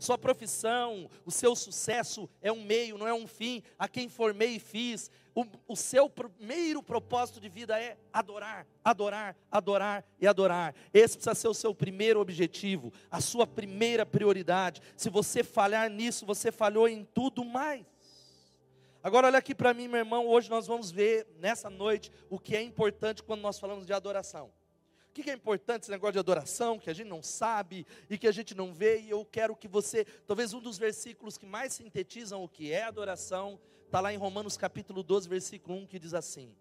Sua 0.05 0.19
profissão, 0.19 1.09
o 1.25 1.31
seu 1.31 1.57
sucesso 1.57 2.29
é 2.43 2.53
um 2.53 2.63
meio, 2.63 2.99
não 2.99 3.09
é 3.09 3.15
um 3.15 3.27
fim. 3.27 3.63
A 3.79 3.89
quem 3.89 4.07
formei 4.07 4.57
e 4.57 4.59
fiz. 4.59 5.11
O, 5.35 5.47
o 5.67 5.75
seu 5.75 6.11
primeiro 6.11 6.83
propósito 6.83 7.41
de 7.41 7.49
vida 7.49 7.81
é 7.81 7.97
adorar, 8.13 8.67
adorar, 8.85 9.35
adorar 9.51 10.05
e 10.21 10.27
adorar. 10.27 10.75
Esse 10.93 11.17
precisa 11.17 11.35
ser 11.35 11.49
o 11.49 11.55
seu 11.55 11.75
primeiro 11.75 12.21
objetivo, 12.21 12.93
a 13.11 13.19
sua 13.19 13.47
primeira 13.47 14.05
prioridade. 14.05 14.83
Se 14.95 15.09
você 15.09 15.43
falhar 15.43 15.89
nisso, 15.89 16.27
você 16.27 16.53
falhou 16.53 16.87
em 16.87 17.03
tudo 17.03 17.43
mais. 17.43 17.87
Agora 19.03 19.29
olha 19.29 19.39
aqui 19.39 19.55
para 19.55 19.73
mim, 19.73 19.89
meu 19.89 20.01
irmão, 20.01 20.27
hoje 20.27 20.51
nós 20.51 20.67
vamos 20.67 20.91
ver 20.91 21.27
nessa 21.39 21.71
noite 21.71 22.13
o 22.29 22.39
que 22.39 22.55
é 22.55 22.63
importante 22.63 23.23
quando 23.23 23.41
nós 23.41 23.59
falamos 23.59 23.87
de 23.87 23.93
adoração. 23.95 24.53
Que, 25.15 25.23
que 25.23 25.31
é 25.31 25.35
importante 25.35 25.83
esse 25.83 25.91
negócio 25.93 26.15
de 26.15 26.19
adoração, 26.19 26.77
que 26.77 26.91
a 26.91 26.93
gente 26.93 27.07
não 27.07 27.23
sabe 27.23 27.87
e 28.11 28.19
que 28.19 28.27
a 28.27 28.33
gente 28.33 28.53
não 28.53 28.75
vê, 28.75 29.01
e 29.01 29.11
eu 29.11 29.25
quero 29.25 29.55
que 29.55 29.69
você, 29.69 30.05
talvez 30.27 30.53
um 30.53 30.61
dos 30.61 30.77
versículos 30.77 31.39
que 31.39 31.47
mais 31.47 31.73
sintetizam 31.73 32.43
o 32.43 32.49
que 32.49 32.73
é 32.73 32.83
adoração, 32.83 33.61
está 33.87 34.01
lá 34.01 34.13
em 34.13 34.17
Romanos 34.17 34.57
capítulo 34.57 35.05
12, 35.05 35.29
versículo 35.29 35.79
1, 35.79 35.87
que 35.87 36.01
diz 36.01 36.15
assim: 36.15 36.53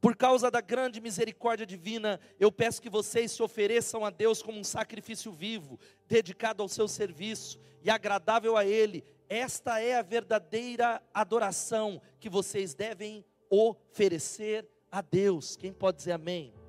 Por 0.00 0.16
causa 0.16 0.50
da 0.50 0.60
grande 0.60 1.00
misericórdia 1.00 1.64
divina, 1.64 2.18
eu 2.40 2.50
peço 2.50 2.82
que 2.82 2.90
vocês 2.90 3.30
se 3.30 3.40
ofereçam 3.40 4.04
a 4.04 4.10
Deus 4.10 4.42
como 4.42 4.58
um 4.58 4.64
sacrifício 4.64 5.30
vivo, 5.30 5.78
dedicado 6.08 6.60
ao 6.60 6.68
seu 6.68 6.88
serviço 6.88 7.60
e 7.84 7.88
agradável 7.88 8.56
a 8.56 8.66
Ele. 8.66 9.04
Esta 9.28 9.80
é 9.80 9.94
a 9.94 10.02
verdadeira 10.02 11.00
adoração 11.14 12.02
que 12.18 12.28
vocês 12.28 12.74
devem 12.74 13.24
oferecer 13.48 14.68
a 14.90 15.00
Deus. 15.00 15.56
Quem 15.56 15.72
pode 15.72 15.98
dizer 15.98 16.12
amém? 16.12 16.61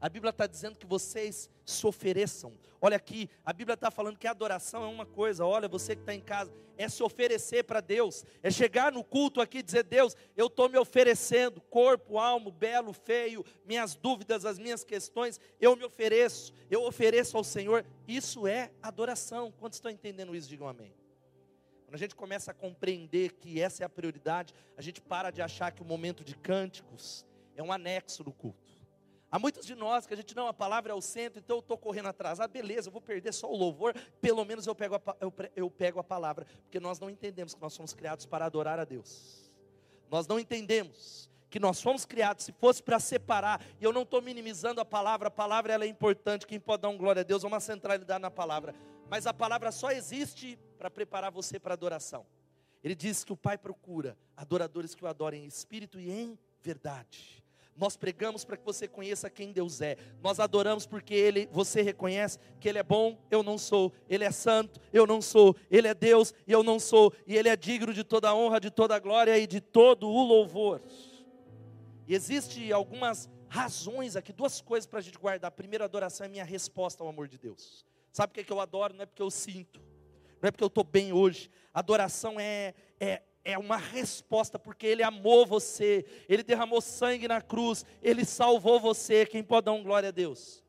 A 0.00 0.08
Bíblia 0.08 0.30
está 0.30 0.46
dizendo 0.46 0.78
que 0.78 0.86
vocês 0.86 1.50
se 1.64 1.86
ofereçam. 1.86 2.52
Olha 2.80 2.96
aqui, 2.96 3.28
a 3.44 3.52
Bíblia 3.52 3.74
está 3.74 3.90
falando 3.90 4.16
que 4.16 4.26
a 4.28 4.30
adoração 4.30 4.84
é 4.84 4.86
uma 4.86 5.04
coisa. 5.04 5.44
Olha, 5.44 5.66
você 5.66 5.96
que 5.96 6.02
está 6.02 6.14
em 6.14 6.20
casa, 6.20 6.52
é 6.76 6.88
se 6.88 7.02
oferecer 7.02 7.64
para 7.64 7.80
Deus. 7.80 8.24
É 8.40 8.50
chegar 8.50 8.92
no 8.92 9.02
culto 9.02 9.40
aqui 9.40 9.58
e 9.58 9.62
dizer: 9.62 9.82
Deus, 9.82 10.16
eu 10.36 10.46
estou 10.46 10.68
me 10.68 10.78
oferecendo, 10.78 11.60
corpo, 11.60 12.18
alma, 12.18 12.50
belo, 12.50 12.92
feio, 12.92 13.44
minhas 13.64 13.96
dúvidas, 13.96 14.44
as 14.44 14.58
minhas 14.58 14.84
questões, 14.84 15.40
eu 15.60 15.74
me 15.74 15.84
ofereço, 15.84 16.52
eu 16.70 16.84
ofereço 16.84 17.36
ao 17.36 17.42
Senhor. 17.42 17.84
Isso 18.06 18.46
é 18.46 18.70
adoração. 18.80 19.52
Quantos 19.58 19.78
estão 19.78 19.90
entendendo 19.90 20.34
isso? 20.34 20.48
Digam 20.48 20.68
amém. 20.68 20.94
Quando 21.84 21.94
a 21.94 21.98
gente 21.98 22.14
começa 22.14 22.50
a 22.52 22.54
compreender 22.54 23.32
que 23.32 23.60
essa 23.60 23.82
é 23.82 23.86
a 23.86 23.88
prioridade, 23.88 24.54
a 24.76 24.82
gente 24.82 25.00
para 25.00 25.30
de 25.30 25.42
achar 25.42 25.72
que 25.72 25.82
o 25.82 25.86
momento 25.86 26.22
de 26.22 26.36
cânticos 26.36 27.26
é 27.56 27.62
um 27.62 27.72
anexo 27.72 28.22
do 28.22 28.30
culto. 28.30 28.67
Há 29.30 29.38
muitos 29.38 29.66
de 29.66 29.74
nós 29.74 30.06
que 30.06 30.14
a 30.14 30.16
gente, 30.16 30.34
não, 30.34 30.48
a 30.48 30.54
palavra 30.54 30.92
é 30.92 30.94
o 30.94 31.02
centro, 31.02 31.38
então 31.38 31.56
eu 31.56 31.60
estou 31.60 31.76
correndo 31.76 32.08
atrás. 32.08 32.40
Ah, 32.40 32.48
beleza, 32.48 32.88
eu 32.88 32.92
vou 32.92 33.02
perder 33.02 33.32
só 33.32 33.50
o 33.50 33.56
louvor, 33.56 33.94
pelo 34.20 34.42
menos 34.44 34.66
eu 34.66 34.74
pego, 34.74 34.94
a, 34.94 35.16
eu, 35.20 35.32
eu 35.54 35.70
pego 35.70 36.00
a 36.00 36.04
palavra. 36.04 36.46
Porque 36.62 36.80
nós 36.80 36.98
não 36.98 37.10
entendemos 37.10 37.54
que 37.54 37.60
nós 37.60 37.74
somos 37.74 37.92
criados 37.92 38.24
para 38.24 38.46
adorar 38.46 38.78
a 38.78 38.84
Deus. 38.84 39.52
Nós 40.10 40.26
não 40.26 40.38
entendemos 40.38 41.28
que 41.50 41.60
nós 41.60 41.80
fomos 41.80 42.04
criados, 42.04 42.44
se 42.44 42.52
fosse 42.52 42.82
para 42.82 42.98
separar, 42.98 43.62
e 43.80 43.84
eu 43.84 43.92
não 43.92 44.02
estou 44.02 44.20
minimizando 44.20 44.80
a 44.80 44.84
palavra, 44.84 45.28
a 45.28 45.30
palavra 45.30 45.72
ela 45.72 45.84
é 45.84 45.88
importante, 45.88 46.46
quem 46.46 46.60
pode 46.60 46.82
dar 46.82 46.88
um 46.88 46.96
glória 46.96 47.20
a 47.20 47.24
Deus, 47.24 47.42
uma 47.42 47.60
centralidade 47.60 48.20
na 48.20 48.30
palavra. 48.30 48.74
Mas 49.08 49.26
a 49.26 49.32
palavra 49.32 49.72
só 49.72 49.90
existe 49.90 50.58
para 50.78 50.90
preparar 50.90 51.30
você 51.30 51.58
para 51.58 51.74
adoração. 51.74 52.26
Ele 52.82 52.94
diz 52.94 53.24
que 53.24 53.32
o 53.32 53.36
Pai 53.36 53.58
procura 53.58 54.16
adoradores 54.36 54.94
que 54.94 55.04
o 55.04 55.08
adorem 55.08 55.44
em 55.44 55.46
espírito 55.46 55.98
e 55.98 56.10
em 56.10 56.38
verdade. 56.60 57.42
Nós 57.78 57.96
pregamos 57.96 58.44
para 58.44 58.56
que 58.56 58.64
você 58.64 58.88
conheça 58.88 59.30
quem 59.30 59.52
Deus 59.52 59.80
é. 59.80 59.96
Nós 60.20 60.40
adoramos 60.40 60.84
porque 60.84 61.14
ele, 61.14 61.48
você 61.52 61.80
reconhece 61.80 62.38
que 62.60 62.68
ele 62.68 62.78
é 62.78 62.82
bom, 62.82 63.16
eu 63.30 63.42
não 63.42 63.56
sou. 63.56 63.92
Ele 64.08 64.24
é 64.24 64.32
santo, 64.32 64.80
eu 64.92 65.06
não 65.06 65.22
sou. 65.22 65.54
Ele 65.70 65.86
é 65.86 65.94
Deus 65.94 66.34
eu 66.46 66.62
não 66.62 66.80
sou. 66.80 67.12
E 67.26 67.36
ele 67.36 67.48
é 67.48 67.56
digno 67.56 67.94
de 67.94 68.02
toda 68.02 68.30
a 68.30 68.34
honra, 68.34 68.60
de 68.60 68.70
toda 68.70 68.96
a 68.96 68.98
glória 68.98 69.38
e 69.38 69.46
de 69.46 69.60
todo 69.60 70.08
o 70.08 70.22
louvor. 70.24 70.82
E 72.06 72.14
existe 72.14 72.72
algumas 72.72 73.28
razões 73.48 74.16
aqui, 74.16 74.32
duas 74.32 74.60
coisas 74.60 74.86
para 74.86 74.98
a 74.98 75.02
gente 75.02 75.18
guardar. 75.18 75.48
A 75.48 75.52
primeira 75.52 75.84
adoração 75.84 76.26
é 76.26 76.28
minha 76.28 76.44
resposta 76.44 77.02
ao 77.02 77.08
amor 77.08 77.28
de 77.28 77.38
Deus. 77.38 77.84
Sabe 78.10 78.32
o 78.32 78.34
que, 78.34 78.40
é 78.40 78.44
que 78.44 78.52
eu 78.52 78.60
adoro? 78.60 78.94
Não 78.94 79.02
é 79.02 79.06
porque 79.06 79.22
eu 79.22 79.30
sinto, 79.30 79.80
não 80.40 80.48
é 80.48 80.50
porque 80.50 80.64
eu 80.64 80.68
estou 80.68 80.84
bem 80.84 81.12
hoje. 81.12 81.50
Adoração 81.72 82.40
é, 82.40 82.74
é 82.98 83.22
é 83.44 83.56
uma 83.56 83.76
resposta, 83.76 84.58
porque 84.58 84.86
Ele 84.86 85.02
amou 85.02 85.46
você, 85.46 86.04
Ele 86.28 86.42
derramou 86.42 86.80
sangue 86.80 87.28
na 87.28 87.40
cruz, 87.40 87.84
Ele 88.02 88.24
salvou 88.24 88.78
você. 88.78 89.24
Quem 89.26 89.42
pode 89.42 89.66
dar 89.66 89.72
um 89.72 89.82
glória 89.82 90.08
a 90.10 90.12
Deus? 90.12 90.62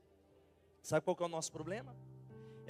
Sabe 0.81 1.03
qual 1.03 1.17
é 1.19 1.23
o 1.23 1.27
nosso 1.27 1.51
problema? 1.51 1.95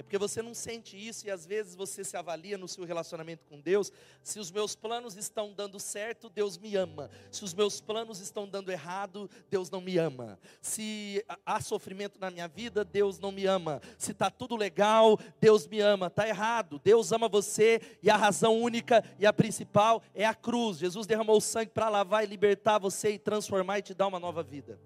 É 0.00 0.02
porque 0.02 0.16
você 0.16 0.40
não 0.40 0.54
sente 0.54 0.96
isso 0.96 1.26
e 1.26 1.30
às 1.30 1.44
vezes 1.44 1.74
você 1.74 2.02
se 2.02 2.16
avalia 2.16 2.56
no 2.56 2.66
seu 2.66 2.84
relacionamento 2.84 3.44
com 3.44 3.60
Deus. 3.60 3.92
Se 4.22 4.38
os 4.38 4.50
meus 4.50 4.74
planos 4.74 5.14
estão 5.14 5.52
dando 5.52 5.78
certo, 5.78 6.30
Deus 6.30 6.56
me 6.56 6.74
ama. 6.74 7.10
Se 7.30 7.44
os 7.44 7.52
meus 7.52 7.82
planos 7.82 8.18
estão 8.18 8.48
dando 8.48 8.72
errado, 8.72 9.28
Deus 9.50 9.68
não 9.68 9.82
me 9.82 9.98
ama. 9.98 10.38
Se 10.62 11.22
há 11.44 11.60
sofrimento 11.60 12.18
na 12.18 12.30
minha 12.30 12.48
vida, 12.48 12.82
Deus 12.82 13.18
não 13.18 13.30
me 13.30 13.44
ama. 13.44 13.82
Se 13.98 14.12
está 14.12 14.30
tudo 14.30 14.56
legal, 14.56 15.18
Deus 15.38 15.66
me 15.66 15.80
ama. 15.80 16.06
Está 16.06 16.26
errado. 16.26 16.80
Deus 16.82 17.12
ama 17.12 17.28
você 17.28 17.98
e 18.02 18.08
a 18.08 18.16
razão 18.16 18.58
única 18.58 19.04
e 19.18 19.26
a 19.26 19.34
principal 19.34 20.02
é 20.14 20.24
a 20.24 20.34
cruz. 20.34 20.78
Jesus 20.78 21.06
derramou 21.06 21.36
o 21.36 21.42
sangue 21.42 21.72
para 21.72 21.90
lavar 21.90 22.24
e 22.24 22.26
libertar 22.26 22.78
você 22.78 23.10
e 23.10 23.18
transformar 23.18 23.80
e 23.80 23.82
te 23.82 23.92
dar 23.92 24.06
uma 24.06 24.18
nova 24.18 24.42
vida. 24.42 24.80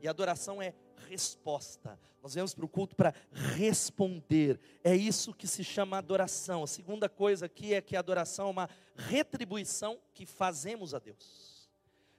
E 0.00 0.08
adoração 0.08 0.62
é 0.62 0.72
resposta. 1.14 1.98
Nós 2.20 2.34
viemos 2.34 2.54
para 2.54 2.64
o 2.64 2.68
culto 2.68 2.96
para 2.96 3.14
responder. 3.32 4.58
É 4.82 4.96
isso 4.96 5.32
que 5.32 5.46
se 5.46 5.62
chama 5.62 5.96
adoração. 5.96 6.64
A 6.64 6.66
segunda 6.66 7.08
coisa 7.08 7.46
aqui 7.46 7.72
é 7.72 7.80
que 7.80 7.94
a 7.94 8.00
adoração 8.00 8.48
é 8.48 8.50
uma 8.50 8.68
retribuição 8.96 9.98
que 10.12 10.26
fazemos 10.26 10.92
a 10.92 10.98
Deus. 10.98 11.70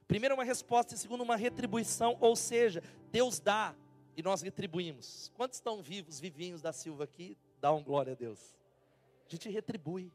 Primeiro, 0.08 0.34
uma 0.34 0.44
resposta, 0.44 0.94
e 0.94 0.98
segundo, 0.98 1.22
uma 1.22 1.36
retribuição, 1.36 2.16
ou 2.20 2.34
seja, 2.34 2.82
Deus 3.10 3.38
dá 3.38 3.74
e 4.16 4.22
nós 4.22 4.40
retribuímos. 4.40 5.30
Quantos 5.34 5.58
estão 5.58 5.82
vivos, 5.82 6.18
vivinhos 6.18 6.62
da 6.62 6.72
Silva 6.72 7.04
aqui? 7.04 7.36
Dá 7.60 7.72
um 7.72 7.82
glória 7.82 8.14
a 8.14 8.16
Deus. 8.16 8.56
A 9.26 9.30
gente 9.30 9.50
retribui. 9.50 10.10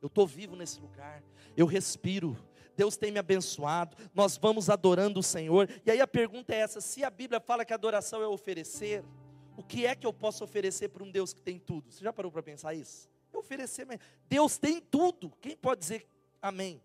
Eu 0.00 0.06
estou 0.06 0.26
vivo 0.26 0.56
nesse 0.56 0.80
lugar, 0.80 1.22
eu 1.54 1.66
respiro, 1.66 2.34
Deus 2.76 2.96
tem 2.96 3.10
me 3.10 3.18
abençoado, 3.18 3.96
nós 4.14 4.36
vamos 4.36 4.70
adorando 4.70 5.20
o 5.20 5.22
Senhor. 5.22 5.68
E 5.84 5.90
aí 5.90 6.00
a 6.00 6.06
pergunta 6.06 6.54
é 6.54 6.58
essa: 6.58 6.80
se 6.80 7.04
a 7.04 7.10
Bíblia 7.10 7.40
fala 7.40 7.64
que 7.64 7.72
adoração 7.72 8.22
é 8.22 8.26
oferecer, 8.26 9.04
o 9.56 9.62
que 9.62 9.86
é 9.86 9.94
que 9.94 10.06
eu 10.06 10.12
posso 10.12 10.42
oferecer 10.44 10.88
para 10.88 11.04
um 11.04 11.10
Deus 11.10 11.32
que 11.32 11.42
tem 11.42 11.58
tudo? 11.58 11.90
Você 11.90 12.02
já 12.02 12.12
parou 12.12 12.32
para 12.32 12.42
pensar 12.42 12.74
isso? 12.74 13.08
É 13.32 13.36
oferecer, 13.38 13.86
Deus 14.28 14.58
tem 14.58 14.80
tudo. 14.80 15.30
Quem 15.40 15.56
pode 15.56 15.80
dizer 15.80 16.06
amém? 16.40 16.82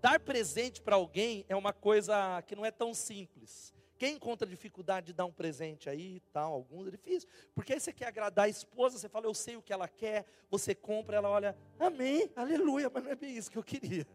Dar 0.00 0.20
presente 0.20 0.82
para 0.82 0.96
alguém 0.96 1.44
é 1.48 1.56
uma 1.56 1.72
coisa 1.72 2.42
que 2.42 2.54
não 2.54 2.64
é 2.64 2.70
tão 2.70 2.92
simples. 2.92 3.74
Quem 3.96 4.16
encontra 4.16 4.46
dificuldade 4.46 5.06
de 5.06 5.12
dar 5.12 5.24
um 5.24 5.32
presente 5.32 5.88
aí, 5.88 6.20
tal, 6.32 6.52
alguns 6.52 6.88
é 6.88 6.90
difícil. 6.90 7.28
Porque 7.54 7.72
aí 7.72 7.80
você 7.80 7.92
quer 7.92 8.08
agradar 8.08 8.46
a 8.46 8.48
esposa, 8.48 8.98
você 8.98 9.08
fala, 9.08 9.26
eu 9.26 9.34
sei 9.34 9.56
o 9.56 9.62
que 9.62 9.72
ela 9.72 9.88
quer, 9.88 10.26
você 10.50 10.74
compra, 10.74 11.16
ela 11.16 11.30
olha, 11.30 11.56
amém, 11.78 12.30
aleluia, 12.34 12.90
mas 12.92 13.02
não 13.02 13.10
é 13.10 13.14
bem 13.14 13.36
isso 13.36 13.50
que 13.50 13.56
eu 13.56 13.62
queria. 13.62 14.06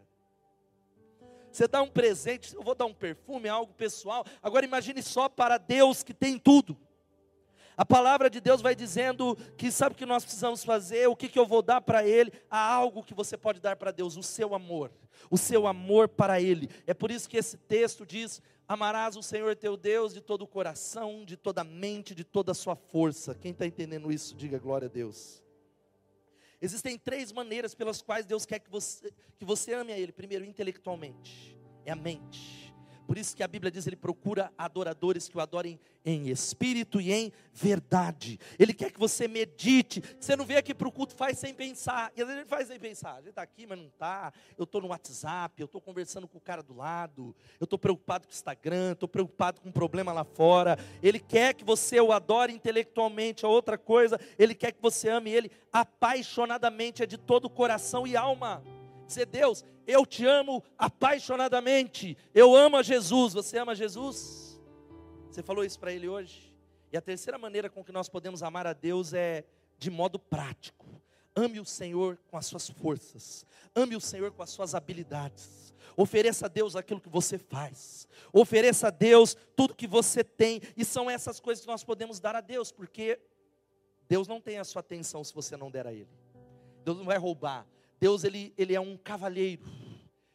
Você 1.52 1.68
dá 1.68 1.82
um 1.82 1.90
presente, 1.90 2.56
eu 2.56 2.64
vou 2.64 2.76
dar 2.76 2.86
um 2.86 2.94
perfume, 2.94 3.48
é 3.48 3.52
algo 3.52 3.74
pessoal. 3.74 4.26
Agora 4.42 4.66
imagine 4.66 5.02
só 5.02 5.28
para 5.28 5.58
Deus 5.58 6.04
que 6.04 6.14
tem 6.14 6.38
tudo. 6.38 6.78
A 7.80 7.86
palavra 7.86 8.30
de 8.30 8.42
Deus 8.42 8.62
vai 8.62 8.76
dizendo 8.76 9.38
que 9.56 9.72
sabe 9.72 9.96
o 9.96 9.98
que 9.98 10.06
nós 10.06 10.26
precisamos 10.26 10.66
fazer, 10.66 11.08
o 11.08 11.16
que, 11.16 11.30
que 11.30 11.40
eu 11.40 11.46
vou 11.46 11.62
dar 11.62 11.80
para 11.80 12.06
Ele. 12.06 12.30
Há 12.52 12.74
algo 12.74 13.02
que 13.02 13.14
você 13.14 13.38
pode 13.38 13.62
dar 13.62 13.78
para 13.78 13.90
Deus, 13.90 14.18
o 14.18 14.22
seu 14.22 14.54
amor, 14.54 14.92
o 15.32 15.38
seu 15.38 15.66
amor 15.66 16.10
para 16.10 16.42
Ele. 16.42 16.70
É 16.86 16.94
por 16.94 17.10
isso 17.10 17.30
que 17.30 17.38
esse 17.38 17.58
texto 17.58 18.06
diz: 18.06 18.42
Amarás 18.68 19.16
o 19.16 19.24
Senhor 19.24 19.56
teu 19.56 19.78
Deus 19.78 20.14
de 20.14 20.20
todo 20.20 20.42
o 20.42 20.48
coração, 20.48 21.24
de 21.24 21.38
toda 21.38 21.62
a 21.62 21.64
mente, 21.64 22.14
de 22.14 22.26
toda 22.26 22.52
a 22.52 22.54
sua 22.54 22.76
força. 22.76 23.34
Quem 23.34 23.52
está 23.52 23.66
entendendo 23.66 24.12
isso, 24.12 24.36
diga 24.36 24.60
glória 24.60 24.88
a 24.88 24.92
Deus. 24.92 25.42
Existem 26.62 26.98
três 26.98 27.32
maneiras 27.32 27.74
pelas 27.74 28.02
quais 28.02 28.26
Deus 28.26 28.46
quer 28.46 28.60
que 28.60 28.70
você, 28.70 29.14
que 29.38 29.46
você 29.46 29.74
ame 29.74 29.94
a 29.94 29.98
Ele. 29.98 30.12
Primeiro, 30.12 30.44
intelectualmente, 30.44 31.58
é 31.86 31.92
a 31.92 31.96
mente. 31.96 32.69
Por 33.10 33.18
isso 33.18 33.36
que 33.36 33.42
a 33.42 33.48
Bíblia 33.48 33.72
diz, 33.72 33.88
ele 33.88 33.96
procura 33.96 34.54
adoradores 34.56 35.28
que 35.28 35.36
o 35.36 35.42
adorem 35.42 35.80
em 36.06 36.30
espírito 36.30 37.02
e 37.02 37.12
em 37.12 37.34
verdade. 37.52 38.40
Ele 38.60 38.72
quer 38.72 38.92
que 38.92 39.00
você 39.00 39.28
medite. 39.28 40.00
Você 40.20 40.36
não 40.36 40.46
vem 40.46 40.58
aqui 40.58 40.76
para 40.76 40.88
o 40.88 40.92
culto, 40.92 41.16
faz 41.16 41.40
sem 41.40 41.52
pensar. 41.52 42.12
E 42.16 42.22
às 42.22 42.28
vezes 42.28 42.42
gente 42.42 42.50
faz 42.50 42.68
sem 42.68 42.80
pensar. 42.80 43.14
A 43.14 43.16
gente 43.16 43.30
está 43.30 43.42
aqui, 43.42 43.66
mas 43.66 43.80
não 43.80 43.88
está. 43.88 44.32
Eu 44.56 44.66
estou 44.66 44.80
no 44.80 44.90
WhatsApp, 44.90 45.60
eu 45.60 45.66
estou 45.66 45.82
conversando 45.82 46.28
com 46.28 46.38
o 46.38 46.42
cara 46.42 46.62
do 46.62 46.76
lado. 46.76 47.36
Eu 47.60 47.64
estou 47.64 47.80
preocupado 47.80 48.28
com 48.28 48.32
o 48.32 48.36
Instagram, 48.36 48.92
estou 48.92 49.10
preocupado 49.10 49.60
com 49.60 49.70
um 49.70 49.72
problema 49.72 50.14
lá 50.14 50.24
fora. 50.24 50.78
Ele 51.02 51.20
quer 51.20 51.56
que 51.56 51.64
você 51.64 52.00
o 52.00 52.12
adore 52.12 52.54
intelectualmente. 52.54 53.44
A 53.44 53.50
outra 53.50 53.76
coisa, 53.76 54.20
ele 54.38 54.54
quer 54.54 54.72
que 54.72 54.82
você 54.84 55.10
ame 55.10 55.32
ele 55.32 55.50
apaixonadamente, 55.74 57.02
é 57.02 57.08
de 57.08 57.18
todo 57.18 57.46
o 57.46 57.50
coração 57.50 58.06
e 58.06 58.16
alma 58.16 58.64
dizer: 59.10 59.26
Deus, 59.26 59.66
eu 59.86 60.06
te 60.06 60.26
amo 60.26 60.64
apaixonadamente, 60.78 62.18
eu 62.34 62.56
amo 62.56 62.78
a 62.78 62.84
Jesus. 62.84 63.34
Você 63.34 63.58
ama 63.58 63.76
Jesus? 63.76 64.60
Você 65.30 65.44
falou 65.44 65.66
isso 65.66 65.80
para 65.80 65.92
ele 65.92 66.08
hoje? 66.08 66.56
E 66.92 66.98
a 66.98 67.02
terceira 67.02 67.38
maneira 67.38 67.70
com 67.70 67.84
que 67.84 67.92
nós 67.92 68.10
podemos 68.10 68.42
amar 68.42 68.66
a 68.66 68.74
Deus 68.74 69.14
é 69.14 69.44
de 69.78 69.92
modo 69.92 70.18
prático. 70.18 70.86
Ame 71.36 71.60
o 71.60 71.66
Senhor 71.66 72.18
com 72.28 72.38
as 72.38 72.46
suas 72.48 72.70
forças, 72.70 73.46
ame 73.76 73.96
o 73.96 74.02
Senhor 74.02 74.32
com 74.32 74.42
as 74.42 74.50
suas 74.50 74.74
habilidades. 74.74 75.74
Ofereça 75.96 76.46
a 76.46 76.50
Deus 76.50 76.76
aquilo 76.76 77.02
que 77.02 77.10
você 77.10 77.38
faz, 77.38 78.08
ofereça 78.32 78.88
a 78.88 78.90
Deus 78.90 79.36
tudo 79.56 79.76
que 79.76 79.88
você 79.88 80.24
tem, 80.24 80.62
e 80.78 80.86
são 80.86 81.10
essas 81.10 81.40
coisas 81.40 81.64
que 81.64 81.70
nós 81.70 81.84
podemos 81.84 82.20
dar 82.20 82.36
a 82.36 82.42
Deus, 82.42 82.72
porque 82.72 83.20
Deus 84.08 84.28
não 84.28 84.40
tem 84.40 84.58
a 84.58 84.64
sua 84.64 84.80
atenção 84.80 85.24
se 85.24 85.34
você 85.34 85.58
não 85.58 85.70
der 85.70 85.88
a 85.88 85.94
Ele. 85.94 86.10
Deus 86.86 86.98
não 86.98 87.06
vai 87.06 87.18
roubar, 87.18 87.68
Deus 88.00 88.24
ele, 88.24 88.54
ele 88.58 88.74
é 88.74 88.80
um 88.80 88.98
cavalheiro, 88.98 89.64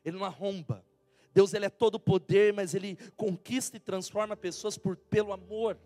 ele 0.04 0.16
não 0.16 0.25
arromba. 0.25 0.85
Deus 1.33 1.52
ele 1.52 1.66
é 1.66 1.71
todo 1.71 1.99
poder, 1.99 2.52
mas 2.52 2.75
ele 2.75 2.97
conquista 3.16 3.76
e 3.76 3.80
transforma 3.80 4.37
pessoas 4.37 4.78
por, 4.78 4.97
pelo 4.97 5.33
amor. 5.33 5.76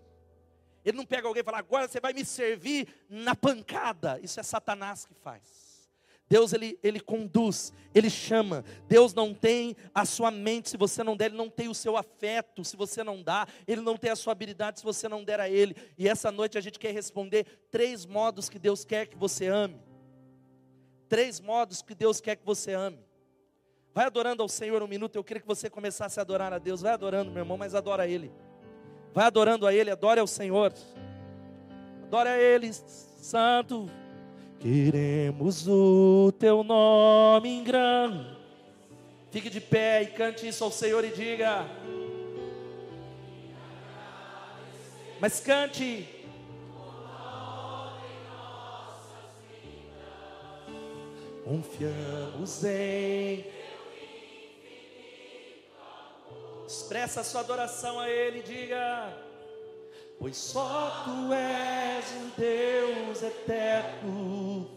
Ele 0.84 0.96
não 0.96 1.06
pega 1.06 1.26
alguém 1.26 1.40
e 1.40 1.44
fala, 1.44 1.58
agora 1.58 1.88
você 1.88 2.00
vai 2.00 2.12
me 2.12 2.24
servir 2.24 2.86
na 3.08 3.34
pancada. 3.34 4.20
Isso 4.22 4.38
é 4.38 4.42
Satanás 4.42 5.06
que 5.06 5.14
faz. 5.14 5.68
Deus 6.28 6.52
ele, 6.52 6.78
ele 6.82 7.00
conduz, 7.00 7.72
ele 7.94 8.10
chama. 8.10 8.62
Deus 8.86 9.14
não 9.14 9.32
tem 9.32 9.74
a 9.94 10.04
sua 10.04 10.30
mente 10.30 10.68
se 10.68 10.76
você 10.76 11.02
não 11.02 11.16
der, 11.16 11.26
ele 11.26 11.36
não 11.36 11.48
tem 11.48 11.68
o 11.68 11.74
seu 11.74 11.96
afeto 11.96 12.62
se 12.62 12.76
você 12.76 13.02
não 13.02 13.22
dá, 13.22 13.46
ele 13.66 13.80
não 13.80 13.96
tem 13.96 14.10
a 14.10 14.16
sua 14.16 14.32
habilidade 14.32 14.80
se 14.80 14.84
você 14.84 15.08
não 15.08 15.24
der 15.24 15.40
a 15.40 15.48
ele. 15.48 15.74
E 15.96 16.06
essa 16.06 16.30
noite 16.30 16.58
a 16.58 16.60
gente 16.60 16.78
quer 16.78 16.92
responder 16.92 17.46
três 17.70 18.04
modos 18.04 18.50
que 18.50 18.58
Deus 18.58 18.84
quer 18.84 19.06
que 19.06 19.16
você 19.16 19.46
ame. 19.46 19.87
Três 21.08 21.40
modos 21.40 21.80
que 21.80 21.94
Deus 21.94 22.20
quer 22.20 22.36
que 22.36 22.44
você 22.44 22.72
ame. 22.72 22.98
Vai 23.94 24.06
adorando 24.06 24.42
ao 24.42 24.48
Senhor 24.48 24.82
um 24.82 24.86
minuto. 24.86 25.16
Eu 25.16 25.24
queria 25.24 25.40
que 25.40 25.46
você 25.46 25.70
começasse 25.70 26.20
a 26.20 26.22
adorar 26.22 26.52
a 26.52 26.58
Deus. 26.58 26.82
Vai 26.82 26.92
adorando, 26.92 27.30
meu 27.30 27.42
irmão, 27.42 27.56
mas 27.56 27.74
adora 27.74 28.02
a 28.02 28.06
Ele. 28.06 28.30
Vai 29.14 29.24
adorando 29.24 29.66
a 29.66 29.72
Ele, 29.72 29.90
adore 29.90 30.20
ao 30.20 30.26
Senhor. 30.26 30.72
Adore 32.04 32.28
a 32.28 32.38
Ele, 32.38 32.72
Santo. 32.72 33.86
Queremos 34.60 35.66
o 35.66 36.32
teu 36.38 36.62
nome 36.62 37.48
em 37.48 37.64
grande. 37.64 38.36
Fique 39.30 39.48
de 39.48 39.60
pé 39.60 40.02
e 40.02 40.06
cante 40.08 40.46
isso 40.46 40.62
ao 40.64 40.70
Senhor 40.70 41.04
e 41.04 41.10
diga. 41.10 41.66
Mas 45.20 45.40
cante. 45.40 46.17
Confiamos 51.48 52.62
em. 52.62 53.46
Expressa 56.66 57.22
a 57.22 57.24
sua 57.24 57.40
adoração 57.40 57.98
a 57.98 58.10
Ele, 58.10 58.42
diga 58.42 59.26
pois 60.18 60.36
só 60.36 61.04
tu 61.04 61.32
és 61.32 62.04
o 62.10 62.40
Deus 62.40 63.22
eterno. 63.22 64.68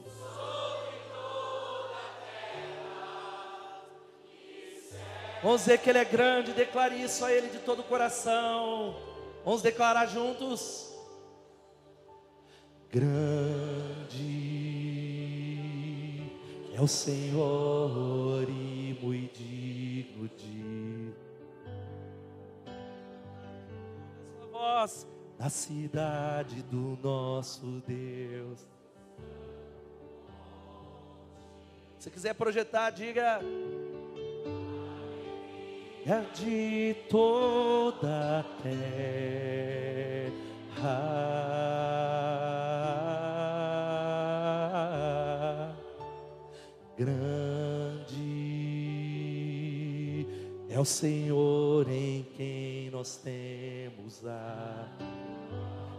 Vamos 5.44 5.62
dizer 5.62 5.80
que 5.80 5.90
Ele 5.90 5.98
é 5.98 6.06
grande, 6.06 6.54
declare 6.54 7.02
isso 7.02 7.26
a 7.26 7.34
Ele 7.34 7.50
de 7.50 7.58
todo 7.60 7.80
o 7.80 7.84
coração. 7.84 8.96
Vamos 9.44 9.64
declarar 9.64 10.06
juntos. 10.06 10.94
Grande 12.92 14.31
o 16.82 16.88
Senhor 16.88 18.50
e 18.50 18.98
muito 19.00 19.38
digno 19.38 20.28
de 20.30 21.14
sua 24.36 24.48
voz 24.48 25.08
na 25.38 25.48
cidade 25.48 26.64
do 26.64 26.98
nosso 27.04 27.84
Deus. 27.86 28.66
Se 32.00 32.10
quiser 32.10 32.34
projetar, 32.34 32.90
diga. 32.90 33.42
É 36.04 36.22
de 36.34 36.96
toda 37.08 38.40
a 38.40 38.44
terra. 38.64 39.22
O 50.82 50.86
Senhor 50.86 51.88
em 51.90 52.26
quem 52.36 52.90
nós 52.90 53.16
temos 53.18 54.26
a 54.26 54.88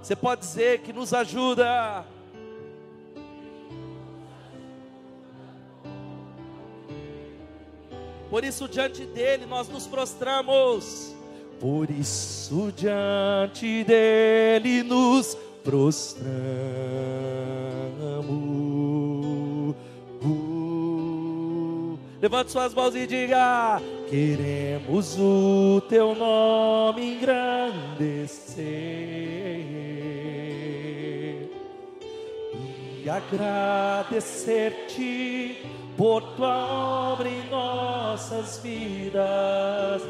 você 0.03 0.17
pode 0.17 0.41
dizer 0.41 0.81
que 0.81 0.93
nos 0.93 1.15
ajuda. 1.15 2.05
Por 8.29 8.43
isso, 8.43 8.67
diante 8.67 9.07
dele, 9.07 9.47
nós 9.47 9.69
nos 9.69 9.87
prostramos. 9.87 11.15
Por 11.61 11.89
isso, 11.89 12.73
diante 12.77 13.85
dele, 13.85 14.83
nos 14.83 15.37
prostramos. 15.63 16.33
Levante 22.23 22.51
suas 22.53 22.73
mãos 22.73 22.95
e 22.95 23.07
diga: 23.07 23.83
Queremos 24.09 25.19
o 25.19 25.83
teu 25.89 26.15
nome 26.15 27.17
engrandecer. 27.17 28.63
e 33.05 33.11
agradecer-te 33.11 35.57
por 35.97 36.23
tua 36.37 37.13
obra 37.13 37.29
em 37.29 37.51
nossas 37.51 38.59
vidas. 38.59 40.01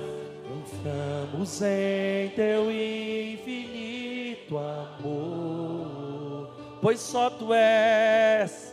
Confiamos 0.46 1.62
em 1.62 2.28
teu 2.36 2.70
infinito 2.70 4.58
amor, 4.58 6.50
pois 6.82 7.00
só 7.00 7.30
tu 7.30 7.54
és. 7.54 8.71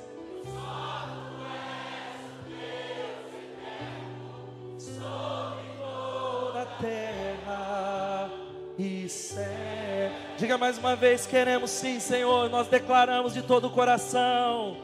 Céu. 9.09 10.11
Diga 10.37 10.57
mais 10.57 10.77
uma 10.77 10.95
vez: 10.95 11.25
queremos 11.25 11.69
sim, 11.71 11.99
Senhor, 11.99 12.49
nós 12.49 12.67
declaramos 12.67 13.33
de 13.33 13.41
todo 13.41 13.67
o 13.67 13.71
coração. 13.71 14.77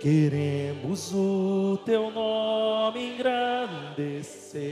Queremos 0.00 1.12
o 1.14 1.78
teu 1.84 2.10
nome 2.10 3.14
engrandecer. 3.14 4.64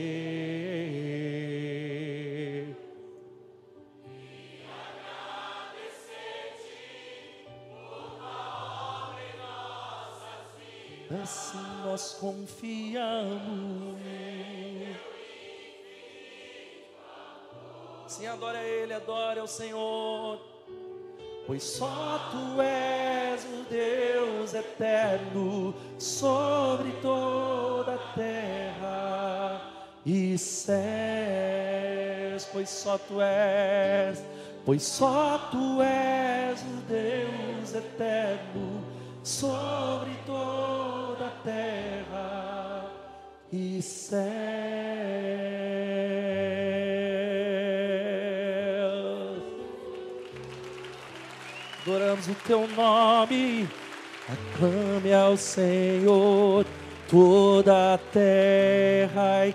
Assim 11.23 11.59
nós 11.85 12.15
confiamos. 12.15 13.43
Sim, 18.13 18.27
adore 18.27 18.59
a 18.59 18.63
Ele, 18.63 18.93
adore 18.93 19.41
ao 19.41 19.47
Senhor. 19.47 20.39
Pois 21.47 21.63
só 21.63 22.21
Tu 22.31 22.61
és 22.61 23.43
o 23.43 23.65
Deus 23.71 24.53
eterno 24.53 25.75
sobre 25.99 26.93
toda 27.01 27.95
a 27.95 28.13
terra 28.15 29.63
e 30.05 30.37
céus. 30.37 30.77
Pois 32.53 32.69
só 32.69 32.99
Tu 32.99 33.19
és, 33.19 34.23
pois 34.67 34.83
só 34.83 35.49
Tu 35.51 35.81
és 35.81 36.61
o 36.61 36.83
Deus 36.87 37.75
eterno 37.75 38.85
sobre 39.25 40.11
toda 40.27 41.29
a 41.29 41.31
terra 41.43 42.85
e 43.51 43.81
céus. 43.81 45.12
O 52.33 52.37
teu 52.47 52.67
nome. 52.69 53.69
Aclame 54.29 55.13
ao 55.13 55.37
Senhor 55.37 56.65
toda 57.09 57.95
a 57.95 57.99
terra 57.99 59.47
e 59.47 59.55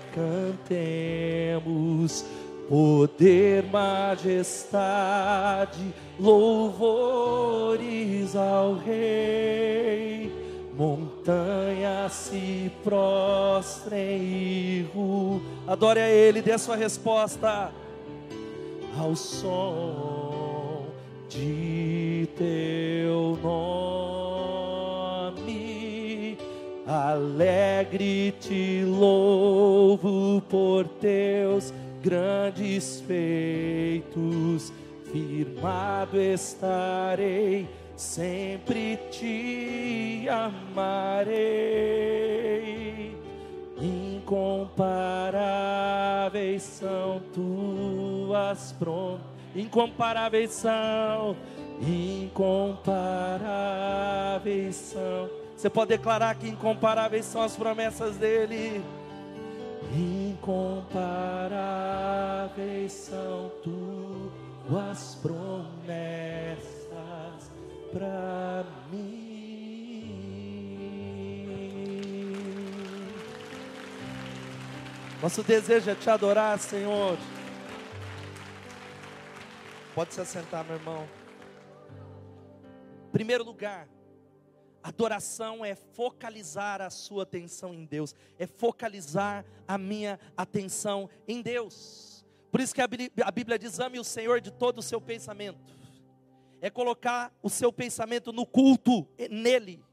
cantemos 1.50 2.24
poder, 2.68 3.64
majestade, 3.64 4.74
louvores 6.20 7.56
ao 8.36 8.74
Rei. 8.74 10.30
Montanha 10.76 12.08
se 12.08 12.70
prostrem 12.84 14.22
e. 14.22 15.40
Adore 15.66 15.98
a 16.00 16.08
Ele, 16.08 16.40
dê 16.40 16.52
a 16.52 16.58
sua 16.58 16.76
resposta 16.76 17.72
ao 18.96 19.16
som 19.16 20.27
de 21.28 22.28
teu 22.36 23.36
nome. 23.42 23.58
Alegre 26.86 28.32
te 28.40 28.84
louvo 28.84 30.40
por 30.48 30.86
teus 31.00 31.74
grandes 32.02 33.02
feitos. 33.06 34.72
Firmado 35.12 36.20
estarei, 36.20 37.68
sempre 37.96 38.98
te 39.10 40.26
amarei. 40.28 41.38
Incomparáveis 43.80 46.62
são 46.62 47.20
tuas 47.34 48.72
promessas 48.78 49.37
incomparáveis 49.54 50.50
são, 50.50 51.36
incomparáveis 51.80 54.74
são. 54.76 55.30
Você 55.56 55.70
pode 55.70 55.88
declarar 55.88 56.34
que 56.36 56.48
incomparáveis 56.48 57.24
são 57.24 57.42
as 57.42 57.56
promessas 57.56 58.16
dele. 58.16 58.84
Incomparáveis 59.92 62.92
são 62.92 63.50
tuas 63.62 65.16
promessas 65.16 66.68
para 67.92 68.64
mim. 68.92 69.28
Nosso 75.20 75.42
desejo 75.42 75.90
é 75.90 75.96
te 75.96 76.08
adorar, 76.08 76.56
Senhor. 76.58 77.18
Pode 79.98 80.14
se 80.14 80.20
assentar, 80.20 80.64
meu 80.64 80.76
irmão. 80.76 81.08
Primeiro 83.10 83.42
lugar, 83.42 83.88
adoração 84.80 85.64
é 85.64 85.74
focalizar 85.74 86.80
a 86.80 86.88
sua 86.88 87.24
atenção 87.24 87.74
em 87.74 87.84
Deus, 87.84 88.14
é 88.38 88.46
focalizar 88.46 89.44
a 89.66 89.76
minha 89.76 90.20
atenção 90.36 91.10
em 91.26 91.42
Deus. 91.42 92.24
Por 92.48 92.60
isso 92.60 92.72
que 92.72 92.80
a 92.80 92.86
Bíblia 93.32 93.58
diz: 93.58 93.80
ame 93.80 93.98
o 93.98 94.04
Senhor 94.04 94.40
de 94.40 94.52
todo 94.52 94.78
o 94.78 94.82
seu 94.82 95.00
pensamento. 95.00 95.74
É 96.60 96.70
colocar 96.70 97.36
o 97.42 97.50
seu 97.50 97.72
pensamento 97.72 98.32
no 98.32 98.46
culto, 98.46 99.04
nele. 99.28 99.84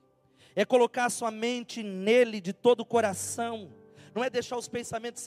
É 0.55 0.63
colocar 0.63 1.05
a 1.05 1.09
sua 1.09 1.31
mente 1.31 1.81
nele 1.81 2.39
de 2.39 2.53
todo 2.53 2.81
o 2.81 2.85
coração 2.85 3.71
não 4.13 4.23
é 4.23 4.29
deixar 4.29 4.55
os 4.55 4.69
pensamentos 4.69 5.25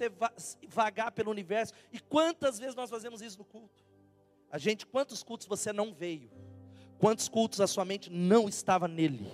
vagar 0.67 1.13
pelo 1.13 1.31
universo. 1.31 1.75
E 1.93 2.01
quantas 2.01 2.59
vezes 2.59 2.75
nós 2.75 2.89
fazemos 2.89 3.21
isso 3.21 3.37
no 3.37 3.45
culto? 3.45 3.88
A 4.51 4.59
gente, 4.59 4.87
quantos 4.87 5.23
cultos 5.23 5.47
você 5.47 5.73
não 5.73 5.93
veio? 5.93 6.31
Quantos 6.99 7.29
cultos 7.29 7.61
a 7.61 7.67
sua 7.67 7.85
mente 7.85 8.11
não 8.11 8.49
estava 8.49 8.89
nele? 8.89 9.31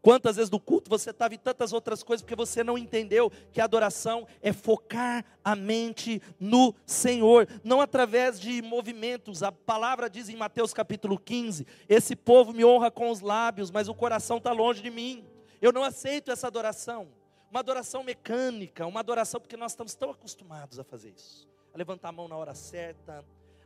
Quantas 0.00 0.36
vezes 0.36 0.50
no 0.50 0.60
culto 0.60 0.90
você 0.90 1.10
estava 1.10 1.34
em 1.34 1.38
tantas 1.38 1.72
outras 1.72 2.02
coisas 2.02 2.22
porque 2.22 2.36
você 2.36 2.62
não 2.62 2.76
entendeu 2.76 3.30
que 3.52 3.60
a 3.60 3.64
adoração 3.64 4.26
é 4.42 4.52
focar 4.52 5.24
a 5.42 5.56
mente 5.56 6.20
no 6.38 6.74
Senhor, 6.84 7.48
não 7.62 7.80
através 7.80 8.38
de 8.38 8.60
movimentos. 8.60 9.42
A 9.42 9.50
palavra 9.50 10.10
diz 10.10 10.28
em 10.28 10.36
Mateus 10.36 10.74
capítulo 10.74 11.18
15: 11.18 11.66
Esse 11.88 12.14
povo 12.14 12.52
me 12.52 12.64
honra 12.64 12.90
com 12.90 13.10
os 13.10 13.20
lábios, 13.20 13.70
mas 13.70 13.88
o 13.88 13.94
coração 13.94 14.36
está 14.36 14.52
longe 14.52 14.82
de 14.82 14.90
mim. 14.90 15.24
Eu 15.60 15.72
não 15.72 15.82
aceito 15.82 16.30
essa 16.30 16.46
adoração 16.46 17.08
uma 17.54 17.60
adoração 17.60 18.02
mecânica, 18.02 18.84
uma 18.84 18.98
adoração 18.98 19.40
porque 19.40 19.56
nós 19.56 19.70
estamos 19.70 19.94
tão 19.94 20.10
acostumados 20.10 20.80
a 20.80 20.82
fazer 20.82 21.10
isso. 21.10 21.46
A 21.72 21.78
levantar 21.78 22.08
a 22.08 22.12
mão 22.12 22.26
na 22.26 22.36
hora 22.36 22.52
certa, 22.52 23.24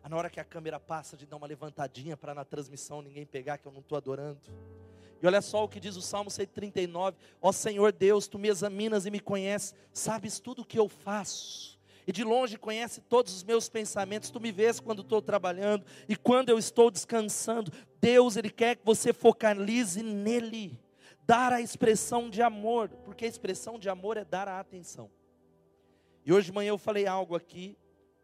na 0.08 0.16
hora 0.16 0.30
que 0.30 0.40
a 0.40 0.44
câmera 0.44 0.80
passa 0.80 1.16
de 1.16 1.26
dar 1.26 1.36
uma 1.36 1.46
levantadinha 1.46 2.16
para 2.16 2.34
na 2.34 2.44
transmissão 2.44 3.02
ninguém 3.02 3.26
pegar 3.26 3.58
que 3.58 3.66
eu 3.66 3.72
não 3.72 3.80
estou 3.80 3.96
adorando. 3.96 4.40
E 5.20 5.26
olha 5.26 5.42
só 5.42 5.64
o 5.64 5.68
que 5.68 5.80
diz 5.80 5.96
o 5.96 6.02
Salmo 6.02 6.30
139: 6.30 7.16
Ó 7.40 7.52
Senhor 7.52 7.92
Deus, 7.92 8.28
tu 8.28 8.38
me 8.38 8.48
examinas 8.48 9.06
e 9.06 9.10
me 9.10 9.20
conheces, 9.20 9.74
sabes 9.92 10.38
tudo 10.38 10.62
o 10.62 10.64
que 10.64 10.78
eu 10.78 10.88
faço. 10.88 11.78
E 12.06 12.12
de 12.12 12.24
longe 12.24 12.56
conhece 12.56 13.02
todos 13.02 13.34
os 13.34 13.44
meus 13.44 13.68
pensamentos, 13.68 14.30
tu 14.30 14.40
me 14.40 14.50
vês 14.50 14.80
quando 14.80 15.02
estou 15.02 15.20
trabalhando 15.20 15.84
e 16.08 16.16
quando 16.16 16.48
eu 16.48 16.58
estou 16.58 16.90
descansando. 16.90 17.70
Deus, 18.00 18.36
Ele 18.36 18.48
quer 18.48 18.76
que 18.76 18.86
você 18.86 19.12
focalize 19.12 20.02
nele 20.02 20.80
dar 21.26 21.52
a 21.52 21.60
expressão 21.60 22.30
de 22.30 22.40
amor, 22.40 22.88
porque 23.04 23.26
a 23.26 23.28
expressão 23.28 23.78
de 23.78 23.90
amor 23.90 24.16
é 24.16 24.24
dar 24.24 24.48
a 24.48 24.58
atenção. 24.58 25.10
E 26.24 26.32
hoje 26.32 26.46
de 26.46 26.52
manhã 26.52 26.70
eu 26.70 26.78
falei 26.78 27.06
algo 27.06 27.36
aqui, 27.36 27.76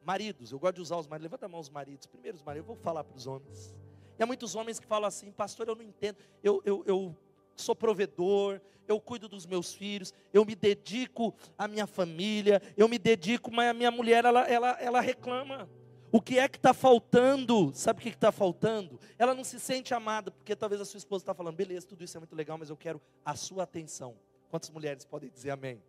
maridos, 0.05 0.53
eu 0.53 0.59
gosto 0.59 0.77
de 0.77 0.83
usar 0.83 0.97
os 0.97 1.07
maridos, 1.07 1.25
levanta 1.25 1.47
a 1.47 1.49
mão 1.49 1.61
os 1.61 1.71
maridos, 1.71 2.07
primeiro 2.07 2.37
os 2.37 2.43
maridos, 2.43 2.69
eu 2.69 2.75
vou 2.75 2.83
falar 2.83 3.03
para 3.03 3.17
os 3.17 3.27
homens. 3.27 3.75
E 4.19 4.23
há 4.23 4.27
muitos 4.27 4.55
homens 4.55 4.79
que 4.79 4.87
falam 4.87 5.09
assim, 5.09 5.33
pastor, 5.33 5.69
eu 5.69 5.75
não 5.75 5.83
entendo, 5.83 6.19
eu, 6.43 6.62
eu, 6.64 6.85
eu 6.87 7.17
sou 7.57 7.75
provedor, 7.75 8.61
eu 8.87 9.01
cuido 9.01 9.29
dos 9.29 9.47
meus 9.47 9.75
filhos, 9.75 10.12
eu 10.33 10.45
me 10.45 10.55
dedico 10.55 11.35
à 11.57 11.67
minha 11.67 11.87
família, 11.87 12.61
eu 12.77 12.88
me 12.88 12.99
dedico, 12.99 13.51
mas 13.51 13.71
a 13.71 13.75
minha 13.75 13.90
mulher, 13.90 14.25
ela, 14.25 14.43
ela, 14.43 14.71
ela 14.81 15.01
reclama. 15.01 15.69
O 16.12 16.21
que 16.21 16.38
é 16.38 16.49
que 16.49 16.59
está 16.59 16.73
faltando? 16.73 17.73
Sabe 17.75 17.99
o 17.99 18.03
que 18.03 18.09
está 18.11 18.31
faltando? 18.31 19.01
Ela 19.19 19.35
não 19.35 19.43
se 19.43 19.59
sente 19.59 19.93
amada, 19.93 20.31
porque 20.31 20.55
talvez 20.55 20.81
a 20.81 20.85
sua 20.85 20.99
esposa 20.99 21.23
está 21.23 21.35
falando, 21.35 21.57
beleza, 21.57 21.88
tudo 21.88 22.05
isso 22.05 22.17
é 22.17 22.21
muito 22.21 22.37
legal, 22.37 22.57
mas 22.57 22.71
eu 22.71 22.77
quero 22.77 23.01
a 23.25 23.35
sua 23.35 23.64
atenção. 23.64 24.14
Quantas 24.49 24.71
mulheres 24.71 25.05
podem 25.05 25.29
dizer 25.29 25.51
amém? 25.51 25.83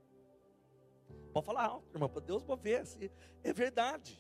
Pode 1.36 1.48
falar 1.48 1.66
alto, 1.66 1.94
irmão, 1.94 2.08
para 2.08 2.22
Deus 2.22 2.44
vou 2.44 2.56
ver. 2.56 2.86
É 3.44 3.52
verdade. 3.52 4.18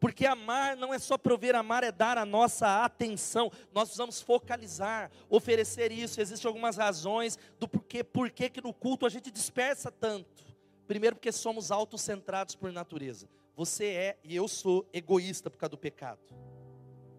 Porque 0.00 0.26
amar 0.26 0.76
não 0.76 0.92
é 0.92 0.98
só 0.98 1.16
prover, 1.16 1.54
amar 1.54 1.84
é 1.84 1.92
dar 1.92 2.18
a 2.18 2.26
nossa 2.26 2.84
atenção. 2.84 3.48
Nós 3.72 3.84
precisamos 3.84 4.20
focalizar, 4.20 5.08
oferecer 5.30 5.92
isso. 5.92 6.20
Existem 6.20 6.48
algumas 6.48 6.76
razões 6.76 7.38
do 7.60 7.68
porquê, 7.68 8.02
porquê 8.02 8.50
que 8.50 8.60
no 8.60 8.74
culto 8.74 9.06
a 9.06 9.08
gente 9.08 9.30
dispersa 9.30 9.88
tanto. 9.88 10.44
Primeiro, 10.88 11.14
porque 11.14 11.30
somos 11.30 11.70
autocentrados 11.70 12.56
por 12.56 12.72
natureza. 12.72 13.28
Você 13.54 13.84
é 13.86 14.18
e 14.24 14.34
eu 14.34 14.48
sou 14.48 14.84
egoísta 14.92 15.48
por 15.48 15.58
causa 15.58 15.70
do 15.70 15.78
pecado. 15.78 16.18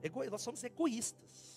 Ego, 0.04 0.30
nós 0.30 0.42
somos 0.42 0.62
egoístas. 0.66 1.49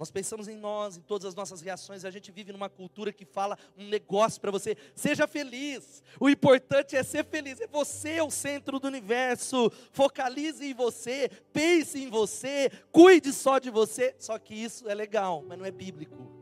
Nós 0.00 0.10
pensamos 0.10 0.48
em 0.48 0.56
nós, 0.56 0.96
em 0.96 1.02
todas 1.02 1.26
as 1.26 1.34
nossas 1.34 1.60
reações, 1.60 2.06
a 2.06 2.10
gente 2.10 2.32
vive 2.32 2.54
numa 2.54 2.70
cultura 2.70 3.12
que 3.12 3.26
fala 3.26 3.58
um 3.76 3.86
negócio 3.86 4.40
para 4.40 4.50
você: 4.50 4.74
seja 4.94 5.26
feliz. 5.26 6.02
O 6.18 6.30
importante 6.30 6.96
é 6.96 7.02
ser 7.02 7.22
feliz. 7.26 7.60
É 7.60 7.66
você 7.66 8.18
o 8.22 8.30
centro 8.30 8.80
do 8.80 8.88
universo. 8.88 9.70
Focalize 9.92 10.64
em 10.64 10.72
você, 10.72 11.30
pense 11.52 12.02
em 12.02 12.08
você, 12.08 12.70
cuide 12.90 13.30
só 13.30 13.58
de 13.58 13.68
você. 13.68 14.14
Só 14.18 14.38
que 14.38 14.54
isso 14.54 14.88
é 14.88 14.94
legal, 14.94 15.44
mas 15.46 15.58
não 15.58 15.66
é 15.66 15.70
bíblico. 15.70 16.39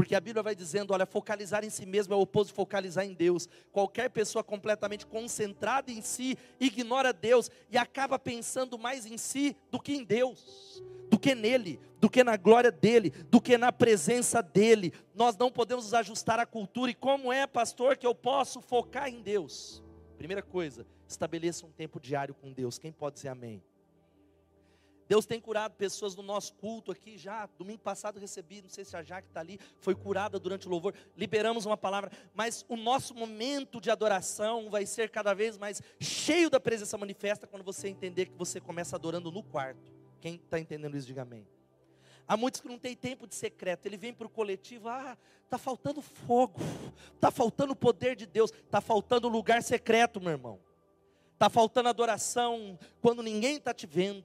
Porque 0.00 0.14
a 0.14 0.20
Bíblia 0.20 0.42
vai 0.42 0.54
dizendo: 0.54 0.94
olha, 0.94 1.04
focalizar 1.04 1.62
em 1.62 1.68
si 1.68 1.84
mesmo 1.84 2.14
é 2.14 2.16
o 2.16 2.22
oposto 2.22 2.48
de 2.48 2.54
focalizar 2.54 3.04
em 3.04 3.12
Deus. 3.12 3.46
Qualquer 3.70 4.08
pessoa 4.08 4.42
completamente 4.42 5.04
concentrada 5.04 5.92
em 5.92 6.00
si 6.00 6.38
ignora 6.58 7.12
Deus 7.12 7.50
e 7.70 7.76
acaba 7.76 8.18
pensando 8.18 8.78
mais 8.78 9.04
em 9.04 9.18
si 9.18 9.54
do 9.70 9.78
que 9.78 9.92
em 9.92 10.02
Deus, 10.02 10.82
do 11.10 11.18
que 11.18 11.34
nele, 11.34 11.78
do 12.00 12.08
que 12.08 12.24
na 12.24 12.38
glória 12.38 12.72
dele, 12.72 13.10
do 13.10 13.42
que 13.42 13.58
na 13.58 13.70
presença 13.70 14.42
dele. 14.42 14.94
Nós 15.14 15.36
não 15.36 15.52
podemos 15.52 15.84
nos 15.84 15.92
ajustar 15.92 16.40
à 16.40 16.46
cultura. 16.46 16.90
E 16.90 16.94
como 16.94 17.30
é, 17.30 17.46
pastor, 17.46 17.94
que 17.94 18.06
eu 18.06 18.14
posso 18.14 18.62
focar 18.62 19.06
em 19.06 19.20
Deus? 19.20 19.82
Primeira 20.16 20.40
coisa, 20.40 20.86
estabeleça 21.06 21.66
um 21.66 21.72
tempo 21.72 22.00
diário 22.00 22.32
com 22.32 22.50
Deus. 22.50 22.78
Quem 22.78 22.90
pode 22.90 23.16
dizer 23.16 23.28
amém? 23.28 23.62
Deus 25.10 25.26
tem 25.26 25.40
curado 25.40 25.74
pessoas 25.74 26.14
no 26.14 26.22
nosso 26.22 26.54
culto 26.54 26.92
aqui 26.92 27.18
já. 27.18 27.48
Domingo 27.58 27.80
passado 27.80 28.20
recebi, 28.20 28.62
não 28.62 28.68
sei 28.68 28.84
se 28.84 28.96
a 28.96 29.02
Jaque 29.02 29.26
está 29.26 29.40
ali, 29.40 29.58
foi 29.80 29.92
curada 29.92 30.38
durante 30.38 30.68
o 30.68 30.70
louvor. 30.70 30.94
Liberamos 31.16 31.66
uma 31.66 31.76
palavra, 31.76 32.12
mas 32.32 32.64
o 32.68 32.76
nosso 32.76 33.12
momento 33.12 33.80
de 33.80 33.90
adoração 33.90 34.70
vai 34.70 34.86
ser 34.86 35.10
cada 35.10 35.34
vez 35.34 35.58
mais 35.58 35.82
cheio 35.98 36.48
da 36.48 36.60
presença 36.60 36.96
manifesta 36.96 37.44
quando 37.44 37.64
você 37.64 37.88
entender 37.88 38.26
que 38.26 38.36
você 38.36 38.60
começa 38.60 38.94
adorando 38.94 39.32
no 39.32 39.42
quarto. 39.42 39.92
Quem 40.20 40.36
está 40.36 40.60
entendendo 40.60 40.96
isso, 40.96 41.08
diga 41.08 41.22
amém. 41.22 41.44
Há 42.28 42.36
muitos 42.36 42.60
que 42.60 42.68
não 42.68 42.78
têm 42.78 42.94
tempo 42.94 43.26
de 43.26 43.34
secreto, 43.34 43.86
ele 43.86 43.96
vem 43.96 44.14
para 44.14 44.28
o 44.28 44.30
coletivo, 44.30 44.88
ah, 44.88 45.18
está 45.44 45.58
faltando 45.58 46.00
fogo, 46.00 46.60
está 47.16 47.32
faltando 47.32 47.72
o 47.72 47.76
poder 47.76 48.14
de 48.14 48.26
Deus, 48.26 48.52
está 48.52 48.80
faltando 48.80 49.28
lugar 49.28 49.60
secreto, 49.64 50.20
meu 50.20 50.30
irmão. 50.30 50.60
Está 51.32 51.50
faltando 51.50 51.88
adoração 51.88 52.78
quando 53.00 53.24
ninguém 53.24 53.56
está 53.56 53.74
te 53.74 53.88
vendo 53.88 54.22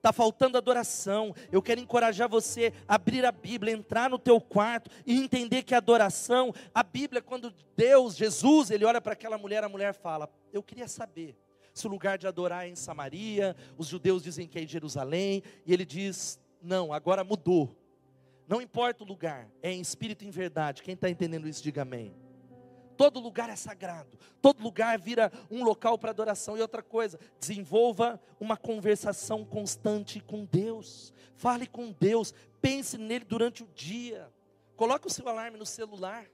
está 0.00 0.12
faltando 0.12 0.56
adoração. 0.56 1.34
Eu 1.52 1.62
quero 1.62 1.80
encorajar 1.80 2.28
você 2.28 2.72
a 2.88 2.94
abrir 2.96 3.24
a 3.24 3.30
Bíblia, 3.30 3.72
entrar 3.72 4.10
no 4.10 4.18
teu 4.18 4.40
quarto 4.40 4.90
e 5.06 5.22
entender 5.22 5.62
que 5.62 5.74
a 5.74 5.78
adoração, 5.78 6.52
a 6.74 6.82
Bíblia, 6.82 7.22
quando 7.22 7.54
Deus, 7.76 8.16
Jesus, 8.16 8.70
ele 8.70 8.84
olha 8.84 9.00
para 9.00 9.12
aquela 9.12 9.38
mulher, 9.38 9.62
a 9.62 9.68
mulher 9.68 9.94
fala: 9.94 10.28
Eu 10.52 10.62
queria 10.62 10.88
saber 10.88 11.36
se 11.72 11.86
o 11.86 11.90
lugar 11.90 12.18
de 12.18 12.26
adorar 12.26 12.66
é 12.66 12.68
em 12.68 12.76
Samaria, 12.76 13.54
os 13.78 13.86
judeus 13.86 14.22
dizem 14.22 14.46
que 14.48 14.58
é 14.58 14.62
em 14.62 14.68
Jerusalém, 14.68 15.42
e 15.64 15.72
ele 15.72 15.84
diz: 15.84 16.40
Não, 16.60 16.92
agora 16.92 17.22
mudou. 17.22 17.76
Não 18.48 18.60
importa 18.60 19.04
o 19.04 19.06
lugar, 19.06 19.48
é 19.62 19.70
em 19.70 19.80
espírito 19.80 20.24
e 20.24 20.26
em 20.26 20.30
verdade. 20.30 20.82
Quem 20.82 20.94
está 20.94 21.08
entendendo 21.08 21.46
isso, 21.46 21.62
diga 21.62 21.82
amém. 21.82 22.12
Todo 23.00 23.18
lugar 23.18 23.48
é 23.48 23.56
sagrado, 23.56 24.18
todo 24.42 24.62
lugar 24.62 24.98
vira 24.98 25.32
um 25.50 25.64
local 25.64 25.96
para 25.96 26.10
adoração. 26.10 26.58
E 26.58 26.60
outra 26.60 26.82
coisa, 26.82 27.18
desenvolva 27.40 28.20
uma 28.38 28.58
conversação 28.58 29.42
constante 29.42 30.20
com 30.20 30.44
Deus. 30.44 31.10
Fale 31.34 31.66
com 31.66 31.92
Deus, 31.92 32.34
pense 32.60 32.98
nele 32.98 33.24
durante 33.24 33.62
o 33.62 33.68
dia. 33.74 34.30
Coloque 34.76 35.06
o 35.06 35.10
seu 35.10 35.26
alarme 35.26 35.56
no 35.56 35.64
celular. 35.64 36.26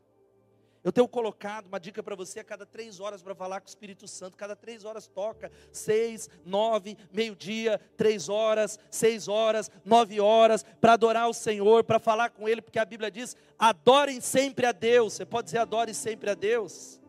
Eu 0.87 0.93
tenho 0.93 1.09
colocado 1.09 1.67
uma 1.67 1.81
dica 1.81 2.01
para 2.01 2.15
você 2.15 2.39
a 2.39 2.45
cada 2.45 2.65
três 2.65 3.01
horas 3.01 3.21
para 3.21 3.35
falar 3.35 3.61
com 3.61 3.67
o 3.67 3.69
Espírito 3.69 4.07
Santo. 4.07 4.37
Cada 4.37 4.55
três 4.55 4.85
horas 4.85 5.09
toca. 5.09 5.51
Seis, 5.73 6.31
nove, 6.45 6.97
meio-dia, 7.13 7.81
três 7.97 8.29
horas, 8.29 8.79
seis 8.89 9.27
horas, 9.27 9.69
nove 9.85 10.21
horas, 10.21 10.65
para 10.81 10.93
adorar 10.93 11.29
o 11.29 11.35
Senhor, 11.35 11.83
para 11.83 11.99
falar 11.99 12.31
com 12.31 12.49
Ele, 12.49 12.63
porque 12.63 12.79
a 12.79 12.85
Bíblia 12.85 13.11
diz: 13.11 13.37
adorem 13.59 14.21
sempre 14.21 14.65
a 14.65 14.71
Deus. 14.71 15.15
Você 15.15 15.27
pode 15.27 15.47
dizer 15.47 15.59
adore 15.59 15.93
sempre 15.93 16.31
a 16.31 16.35
Deus. 16.35 17.01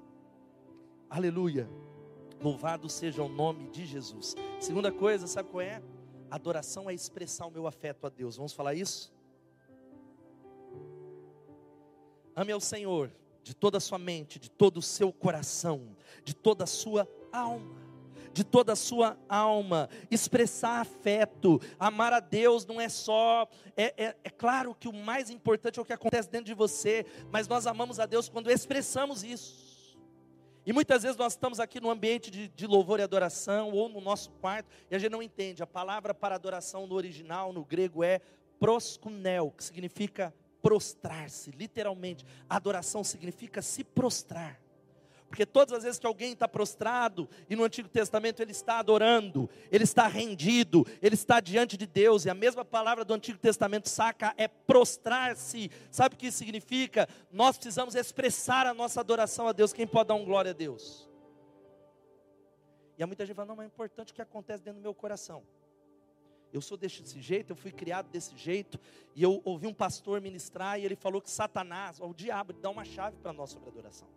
Aleluia. 1.08 1.70
Louvado 2.42 2.90
seja 2.90 3.22
o 3.22 3.30
nome 3.30 3.70
de 3.70 3.86
Jesus. 3.86 4.36
Segunda 4.60 4.92
coisa, 4.92 5.28
sabe 5.28 5.50
qual 5.50 5.62
é? 5.62 5.84
Adoração 6.32 6.90
é 6.90 6.96
expressar 6.96 7.46
o 7.46 7.52
meu 7.52 7.68
afeto 7.68 8.08
a 8.08 8.10
Deus. 8.10 8.38
Vamos 8.38 8.54
falar 8.54 8.74
isso? 8.74 9.14
Ame 12.36 12.52
ao 12.52 12.60
Senhor 12.60 13.12
de 13.48 13.56
toda 13.56 13.78
a 13.78 13.82
sua 13.82 13.98
mente, 13.98 14.40
de 14.40 14.52
todo 14.52 14.78
o 14.78 14.82
seu 14.82 15.12
coração, 15.14 15.96
de 16.24 16.36
toda 16.36 16.66
a 16.66 16.68
sua 16.68 17.08
alma 17.32 17.88
de 18.38 18.44
toda 18.44 18.74
a 18.74 18.76
sua 18.76 19.18
alma, 19.28 19.90
expressar 20.12 20.80
afeto, 20.80 21.60
amar 21.80 22.14
a 22.14 22.20
Deus 22.20 22.68
não 22.68 22.80
é 22.80 22.88
só, 22.88 23.48
é, 23.76 23.86
é, 23.98 24.16
é, 24.24 24.30
claro 24.30 24.76
que 24.76 24.88
o 24.88 24.94
mais 24.94 25.32
importante 25.32 25.80
é 25.80 25.82
o 25.82 25.86
que 25.86 25.92
acontece 25.92 26.30
dentro 26.30 26.46
de 26.46 26.54
você, 26.54 27.04
mas 27.32 27.48
nós 27.48 27.66
amamos 27.66 28.00
a 28.00 28.06
Deus 28.06 28.30
quando 28.30 28.52
expressamos 28.52 29.24
isso. 29.24 29.98
E 30.68 30.72
muitas 30.72 31.02
vezes 31.02 31.18
nós 31.18 31.34
estamos 31.34 31.60
aqui 31.60 31.80
no 31.80 31.90
ambiente 31.90 32.30
de, 32.30 32.48
de 32.50 32.68
louvor 32.68 33.00
e 33.00 33.02
adoração, 33.02 33.72
ou 33.72 33.90
no 33.90 34.00
nosso 34.00 34.30
quarto, 34.34 34.70
e 34.92 34.96
a 34.96 35.00
gente 35.00 35.12
não 35.12 35.24
entende. 35.24 35.64
A 35.64 35.68
palavra 35.68 36.14
para 36.14 36.36
adoração 36.36 36.86
no 36.86 36.94
original, 36.94 37.52
no 37.52 37.66
grego, 37.66 38.04
é 38.04 38.22
proskunel, 38.60 39.50
que 39.50 39.64
significa 39.64 40.32
prostrar-se, 40.62 41.52
literalmente. 41.52 42.26
Adoração 42.50 43.04
significa 43.04 43.62
se 43.62 43.84
prostrar. 43.84 44.60
Porque 45.28 45.46
todas 45.46 45.74
as 45.74 45.84
vezes 45.84 46.00
que 46.00 46.08
alguém 46.08 46.32
está 46.32 46.48
prostrado, 46.48 47.28
e 47.50 47.56
no 47.56 47.64
Antigo 47.64 47.90
Testamento 47.90 48.42
ele 48.42 48.52
está 48.52 48.80
adorando, 48.80 49.50
ele 49.70 49.84
está 49.84 50.08
rendido, 50.08 50.86
ele 51.02 51.16
está 51.16 51.42
diante 51.42 51.76
de 51.76 51.86
Deus, 51.86 52.26
e 52.26 52.30
a 52.30 52.34
mesma 52.34 52.64
palavra 52.64 53.04
do 53.04 53.14
Antigo 53.14 53.38
Testamento 53.38 53.90
saca 53.90 54.34
é 54.38 54.48
prostrar-se. 54.48 55.70
Sabe 55.92 56.16
o 56.16 56.18
que 56.18 56.28
isso 56.28 56.38
significa? 56.38 57.10
Nós 57.30 57.58
precisamos 57.58 57.94
expressar 57.94 58.66
a 58.66 58.74
nossa 58.74 59.02
adoração 59.02 59.48
a 59.48 59.52
Deus. 59.52 59.74
Quem 59.74 59.86
pode 59.86 60.08
dar 60.08 60.16
um 60.16 60.24
glória 60.24 60.52
a 60.52 60.54
Deus? 60.54 61.10
E 62.98 63.04
há 63.04 63.08
muita 63.08 63.26
gente 63.26 63.36
fala, 63.36 63.50
não, 63.50 63.56
mas 63.58 63.66
é 63.66 63.68
importante 63.68 64.12
o 64.12 64.16
que 64.16 64.22
acontece 64.22 64.64
dentro 64.64 64.80
do 64.80 64.84
meu 64.84 64.94
coração. 64.94 65.44
Eu 66.54 66.62
sou 66.62 66.78
desse 66.78 67.04
jeito, 67.22 67.52
eu 67.52 67.56
fui 67.56 67.72
criado 67.72 68.10
desse 68.10 68.36
jeito, 68.38 68.80
e 69.16 69.22
eu 69.24 69.42
ouvi 69.44 69.68
um 69.68 69.74
pastor 69.74 70.22
ministrar, 70.22 70.80
e 70.80 70.86
ele 70.86 70.96
falou 70.96 71.22
que 71.22 71.30
Satanás, 71.30 72.00
o 72.00 72.14
diabo, 72.14 72.54
dá 72.54 72.70
uma 72.70 72.86
chave 72.86 73.18
para 73.18 73.34
nós 73.34 73.52
sobre 73.52 73.70
adoração. 73.70 74.08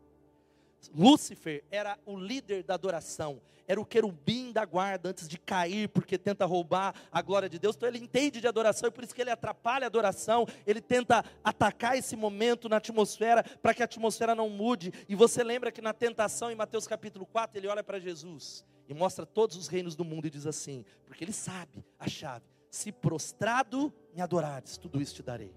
Lúcifer 0.95 1.63
era 1.71 1.99
o 2.07 2.17
líder 2.17 2.63
da 2.63 2.75
adoração, 2.75 3.41
era 3.69 3.81
o 3.81 3.85
querubim 3.85 4.51
da 4.51 4.65
guarda 4.65 5.11
antes 5.11 5.29
de 5.29 5.39
cair, 5.39 5.89
porque 5.89 6.17
tenta 6.17 6.47
roubar 6.47 6.95
a 7.13 7.21
glória 7.21 7.49
de 7.49 7.59
Deus. 7.59 7.77
Então 7.77 7.89
ele 7.89 7.99
entende 7.99 8.41
de 8.41 8.49
adoração 8.49 8.89
e 8.89 8.91
por 8.91 9.05
isso 9.05 9.15
que 9.15 9.21
ele 9.21 9.31
atrapalha 9.31 9.85
a 9.85 9.87
adoração. 9.87 10.47
Ele 10.67 10.81
tenta 10.81 11.25
atacar 11.45 11.97
esse 11.97 12.17
momento 12.17 12.69
na 12.69 12.79
atmosfera 12.79 13.45
para 13.45 13.75
que 13.75 13.83
a 13.83 13.85
atmosfera 13.85 14.35
não 14.35 14.49
mude. 14.49 14.93
E 15.09 15.15
você 15.15 15.45
lembra 15.45 15.71
que 15.71 15.81
na 15.81 15.93
tentação 15.93 16.51
em 16.51 16.57
Mateus 16.57 16.87
capítulo 16.87 17.27
4, 17.27 17.59
ele 17.59 17.69
olha 17.69 17.85
para 17.85 18.01
Jesus 18.01 18.65
e 18.91 18.95
mostra 18.95 19.25
todos 19.25 19.57
os 19.57 19.69
reinos 19.69 19.95
do 19.95 20.05
mundo 20.05 20.27
e 20.27 20.31
diz 20.31 20.47
assim: 20.47 20.85
porque 21.07 21.23
ele 21.23 21.33
sabe 21.33 21.85
a 21.99 22.09
chave. 22.09 22.45
Se 22.69 22.91
prostrado 22.91 23.93
me 24.13 24.21
adorares, 24.21 24.77
tudo 24.77 25.01
isso 25.01 25.15
te 25.15 25.23
darei. 25.23 25.55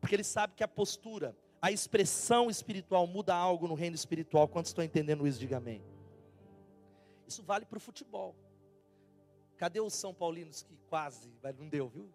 Porque 0.00 0.14
ele 0.14 0.24
sabe 0.24 0.54
que 0.54 0.62
a 0.62 0.68
postura 0.68 1.36
a 1.60 1.70
expressão 1.70 2.48
espiritual 2.48 3.06
muda 3.06 3.34
algo 3.34 3.68
no 3.68 3.74
reino 3.74 3.94
espiritual. 3.94 4.48
Quantos 4.48 4.70
estão 4.70 4.82
entendendo 4.84 5.26
isso? 5.26 5.38
Diga 5.38 5.58
amém. 5.58 5.82
Isso 7.26 7.42
vale 7.42 7.66
para 7.66 7.76
o 7.76 7.80
futebol. 7.80 8.34
Cadê 9.58 9.80
os 9.80 9.92
São 9.92 10.14
Paulinos 10.14 10.62
que 10.62 10.74
quase, 10.88 11.28
mas 11.42 11.58
não 11.58 11.68
deu, 11.68 11.88
viu? 11.88 12.08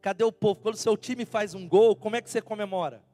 Cadê 0.00 0.24
o 0.24 0.32
povo? 0.32 0.60
Quando 0.62 0.74
o 0.74 0.78
seu 0.78 0.96
time 0.96 1.26
faz 1.26 1.54
um 1.54 1.68
gol, 1.68 1.94
como 1.94 2.16
é 2.16 2.22
que 2.22 2.30
você 2.30 2.40
comemora? 2.40 3.04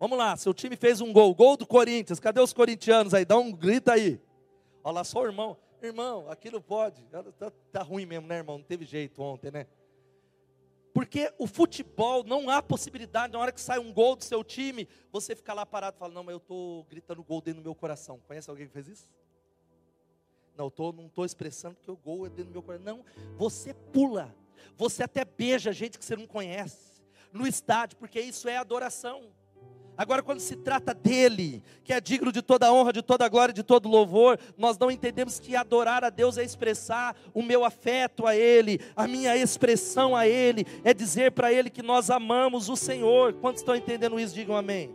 Vamos 0.00 0.18
lá, 0.18 0.36
seu 0.36 0.52
time 0.52 0.74
fez 0.74 1.00
um 1.00 1.12
gol, 1.12 1.32
gol 1.34 1.56
do 1.56 1.66
Corinthians. 1.66 2.18
Cadê 2.18 2.40
os 2.40 2.52
corintianos 2.52 3.14
aí? 3.14 3.24
Dá 3.24 3.38
um 3.38 3.52
grito 3.52 3.90
aí. 3.90 4.20
Olha 4.84 4.96
lá, 4.96 5.04
só 5.04 5.22
o 5.22 5.26
irmão. 5.26 5.56
Irmão, 5.82 6.30
aquilo 6.30 6.60
pode. 6.60 7.02
Tá, 7.38 7.50
tá 7.72 7.82
ruim 7.82 8.04
mesmo, 8.04 8.26
né, 8.26 8.36
irmão? 8.36 8.58
Não 8.58 8.64
teve 8.64 8.84
jeito 8.84 9.22
ontem, 9.22 9.50
né? 9.50 9.66
Porque 10.92 11.32
o 11.38 11.46
futebol 11.46 12.22
não 12.22 12.48
há 12.48 12.62
possibilidade, 12.62 13.32
na 13.32 13.38
hora 13.40 13.50
que 13.50 13.60
sai 13.60 13.80
um 13.80 13.92
gol 13.92 14.14
do 14.14 14.22
seu 14.22 14.44
time, 14.44 14.86
você 15.10 15.34
ficar 15.34 15.52
lá 15.52 15.66
parado 15.66 15.96
e 15.96 15.98
falar, 15.98 16.14
não, 16.14 16.22
mas 16.22 16.34
eu 16.34 16.38
estou 16.38 16.84
gritando 16.84 17.24
gol 17.24 17.40
dentro 17.40 17.62
do 17.62 17.64
meu 17.64 17.74
coração. 17.74 18.20
Conhece 18.28 18.48
alguém 18.48 18.66
que 18.66 18.72
fez 18.72 18.86
isso? 18.86 19.10
Não, 20.56 20.66
eu 20.66 20.70
tô, 20.70 20.92
não 20.92 21.06
estou 21.06 21.24
expressando 21.24 21.74
porque 21.74 21.90
o 21.90 21.96
gol 21.96 22.26
é 22.26 22.28
dentro 22.28 22.44
do 22.44 22.52
meu 22.52 22.62
coração. 22.62 22.84
Não, 22.84 23.04
você 23.36 23.74
pula. 23.74 24.32
Você 24.76 25.02
até 25.02 25.24
beija 25.24 25.72
gente 25.72 25.98
que 25.98 26.04
você 26.04 26.14
não 26.14 26.26
conhece. 26.26 27.02
No 27.32 27.46
estádio, 27.46 27.98
porque 27.98 28.20
isso 28.20 28.48
é 28.48 28.56
adoração. 28.56 29.32
Agora, 29.96 30.22
quando 30.22 30.40
se 30.40 30.56
trata 30.56 30.92
dele, 30.92 31.62
que 31.84 31.92
é 31.92 32.00
digno 32.00 32.32
de 32.32 32.42
toda 32.42 32.72
honra, 32.72 32.92
de 32.92 33.02
toda 33.02 33.28
glória, 33.28 33.54
de 33.54 33.62
todo 33.62 33.88
louvor, 33.88 34.38
nós 34.58 34.76
não 34.76 34.90
entendemos 34.90 35.38
que 35.38 35.54
adorar 35.54 36.02
a 36.02 36.10
Deus 36.10 36.36
é 36.36 36.42
expressar 36.42 37.16
o 37.32 37.42
meu 37.42 37.64
afeto 37.64 38.26
a 38.26 38.34
Ele, 38.34 38.80
a 38.96 39.06
minha 39.06 39.36
expressão 39.36 40.16
a 40.16 40.26
Ele, 40.26 40.66
é 40.82 40.92
dizer 40.92 41.32
para 41.32 41.52
Ele 41.52 41.70
que 41.70 41.82
nós 41.82 42.10
amamos 42.10 42.68
o 42.68 42.76
Senhor. 42.76 43.34
Quantos 43.34 43.60
estão 43.60 43.76
entendendo 43.76 44.18
isso? 44.18 44.34
Digam 44.34 44.56
amém. 44.56 44.90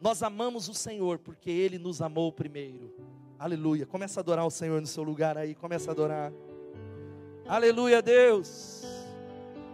Nós 0.00 0.22
amamos 0.22 0.68
o 0.68 0.74
Senhor 0.74 1.18
porque 1.18 1.50
Ele 1.50 1.78
nos 1.78 2.02
amou 2.02 2.32
primeiro. 2.32 2.92
Aleluia. 3.38 3.86
Começa 3.86 4.18
a 4.18 4.22
adorar 4.22 4.44
o 4.44 4.50
Senhor 4.50 4.80
no 4.80 4.86
seu 4.86 5.04
lugar 5.04 5.38
aí, 5.38 5.54
começa 5.54 5.90
a 5.90 5.92
adorar. 5.92 6.32
Aleluia, 7.46 8.02
Deus. 8.02 8.82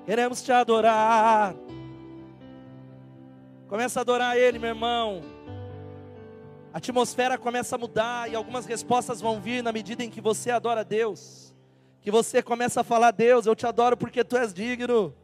Queremos 0.04 0.42
te 0.42 0.52
adorar. 0.52 1.56
Começa 3.68 4.00
a 4.00 4.02
adorar 4.02 4.36
Ele, 4.36 4.58
meu 4.58 4.70
irmão. 4.70 5.22
A 6.72 6.78
atmosfera 6.78 7.38
começa 7.38 7.76
a 7.76 7.78
mudar 7.78 8.30
e 8.30 8.34
algumas 8.34 8.66
respostas 8.66 9.20
vão 9.20 9.40
vir 9.40 9.62
na 9.62 9.72
medida 9.72 10.02
em 10.02 10.10
que 10.10 10.20
você 10.20 10.50
adora 10.50 10.84
Deus. 10.84 11.54
Que 12.00 12.10
você 12.10 12.42
começa 12.42 12.80
a 12.80 12.84
falar: 12.84 13.10
Deus, 13.10 13.46
eu 13.46 13.54
te 13.54 13.66
adoro 13.66 13.96
porque 13.96 14.24
tu 14.24 14.36
és 14.36 14.52
digno. 14.52 15.14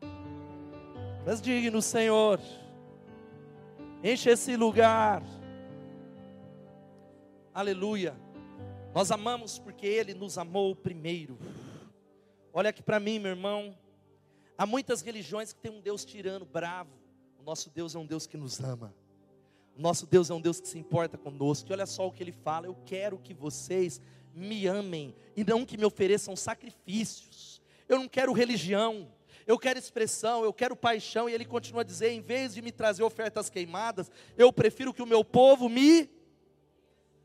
Tu 0.00 1.30
és 1.30 1.40
digno, 1.40 1.80
Senhor. 1.80 2.40
Enche 4.02 4.30
esse 4.30 4.56
lugar. 4.56 5.22
Aleluia. 7.54 8.16
Nós 8.94 9.10
amamos 9.10 9.58
porque 9.58 9.86
Ele 9.86 10.14
nos 10.14 10.36
amou 10.36 10.74
primeiro. 10.74 11.38
Olha 12.52 12.70
aqui 12.70 12.82
para 12.82 12.98
mim, 12.98 13.18
meu 13.18 13.30
irmão. 13.30 13.74
Há 14.56 14.66
muitas 14.66 15.02
religiões 15.02 15.52
que 15.52 15.60
têm 15.60 15.72
um 15.72 15.80
Deus 15.80 16.04
tirano, 16.04 16.44
bravo. 16.44 16.90
O 17.38 17.42
nosso 17.42 17.70
Deus 17.70 17.94
é 17.94 17.98
um 17.98 18.06
Deus 18.06 18.26
que 18.26 18.36
nos 18.36 18.60
ama. 18.60 18.94
O 19.76 19.80
nosso 19.80 20.06
Deus 20.06 20.30
é 20.30 20.34
um 20.34 20.40
Deus 20.40 20.60
que 20.60 20.68
se 20.68 20.78
importa 20.78 21.16
conosco. 21.16 21.70
E 21.70 21.72
olha 21.72 21.86
só 21.86 22.06
o 22.06 22.12
que 22.12 22.22
ele 22.22 22.32
fala: 22.32 22.66
Eu 22.66 22.76
quero 22.86 23.18
que 23.18 23.32
vocês 23.32 24.00
me 24.34 24.66
amem 24.66 25.14
e 25.36 25.44
não 25.44 25.64
que 25.64 25.76
me 25.76 25.84
ofereçam 25.84 26.36
sacrifícios. 26.36 27.60
Eu 27.88 27.98
não 27.98 28.08
quero 28.08 28.32
religião, 28.32 29.10
eu 29.46 29.58
quero 29.58 29.78
expressão, 29.78 30.44
eu 30.44 30.52
quero 30.52 30.76
paixão. 30.76 31.28
E 31.28 31.32
ele 31.32 31.44
continua 31.44 31.80
a 31.82 31.84
dizer: 31.84 32.10
em 32.10 32.20
vez 32.20 32.54
de 32.54 32.62
me 32.62 32.70
trazer 32.70 33.02
ofertas 33.02 33.50
queimadas, 33.50 34.10
eu 34.36 34.52
prefiro 34.52 34.92
que 34.92 35.02
o 35.02 35.06
meu 35.06 35.24
povo 35.24 35.68
me 35.68 36.08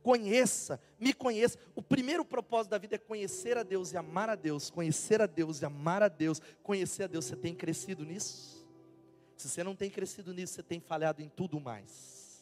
conheça, 0.07 0.79
me 0.97 1.11
conheça. 1.11 1.59
O 1.75 1.81
primeiro 1.81 2.23
propósito 2.23 2.71
da 2.71 2.77
vida 2.77 2.95
é 2.95 2.97
conhecer 2.97 3.57
a 3.57 3.63
Deus 3.63 3.91
e 3.91 3.97
amar 3.97 4.29
a 4.29 4.35
Deus. 4.35 4.69
Conhecer 4.69 5.21
a 5.21 5.25
Deus 5.25 5.61
e 5.61 5.65
amar 5.65 6.01
a 6.01 6.07
Deus. 6.07 6.41
Conhecer 6.63 7.03
a 7.03 7.07
Deus, 7.07 7.25
você 7.25 7.35
tem 7.35 7.53
crescido 7.53 8.05
nisso? 8.05 8.65
Se 9.35 9.49
você 9.49 9.65
não 9.65 9.75
tem 9.75 9.89
crescido 9.89 10.33
nisso, 10.33 10.53
você 10.53 10.63
tem 10.63 10.79
falhado 10.79 11.21
em 11.21 11.27
tudo 11.27 11.59
mais. 11.59 12.41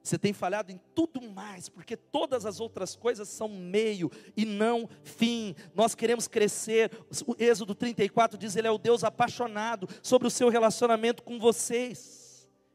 Você 0.00 0.16
tem 0.16 0.32
falhado 0.32 0.70
em 0.70 0.80
tudo 0.94 1.20
mais, 1.20 1.68
porque 1.68 1.96
todas 1.96 2.46
as 2.46 2.60
outras 2.60 2.94
coisas 2.94 3.28
são 3.28 3.48
meio 3.48 4.08
e 4.36 4.44
não 4.44 4.88
fim. 5.02 5.56
Nós 5.74 5.96
queremos 5.96 6.28
crescer. 6.28 6.88
O 7.26 7.34
Êxodo 7.36 7.74
34 7.74 8.38
diz: 8.38 8.54
Ele 8.54 8.68
é 8.68 8.70
o 8.70 8.78
Deus 8.78 9.02
apaixonado 9.02 9.88
sobre 10.04 10.28
o 10.28 10.30
seu 10.30 10.48
relacionamento 10.48 11.24
com 11.24 11.36
vocês. 11.36 12.21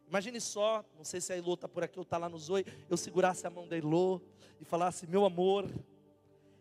Imagine 0.08 0.40
só, 0.40 0.86
não 0.96 1.04
sei 1.04 1.20
se 1.20 1.34
a 1.34 1.38
Elô 1.38 1.56
está 1.56 1.68
por 1.68 1.84
aqui 1.84 2.00
ou 2.00 2.04
está 2.04 2.18
lá 2.18 2.30
no 2.30 2.40
Zoe, 2.40 2.66
eu 2.90 2.96
segurasse 2.96 3.46
a 3.46 3.50
mão 3.50 3.68
da 3.68 3.78
Elô 3.78 4.22
e 4.60 4.64
falasse, 4.66 5.06
meu 5.06 5.26
amor, 5.26 5.70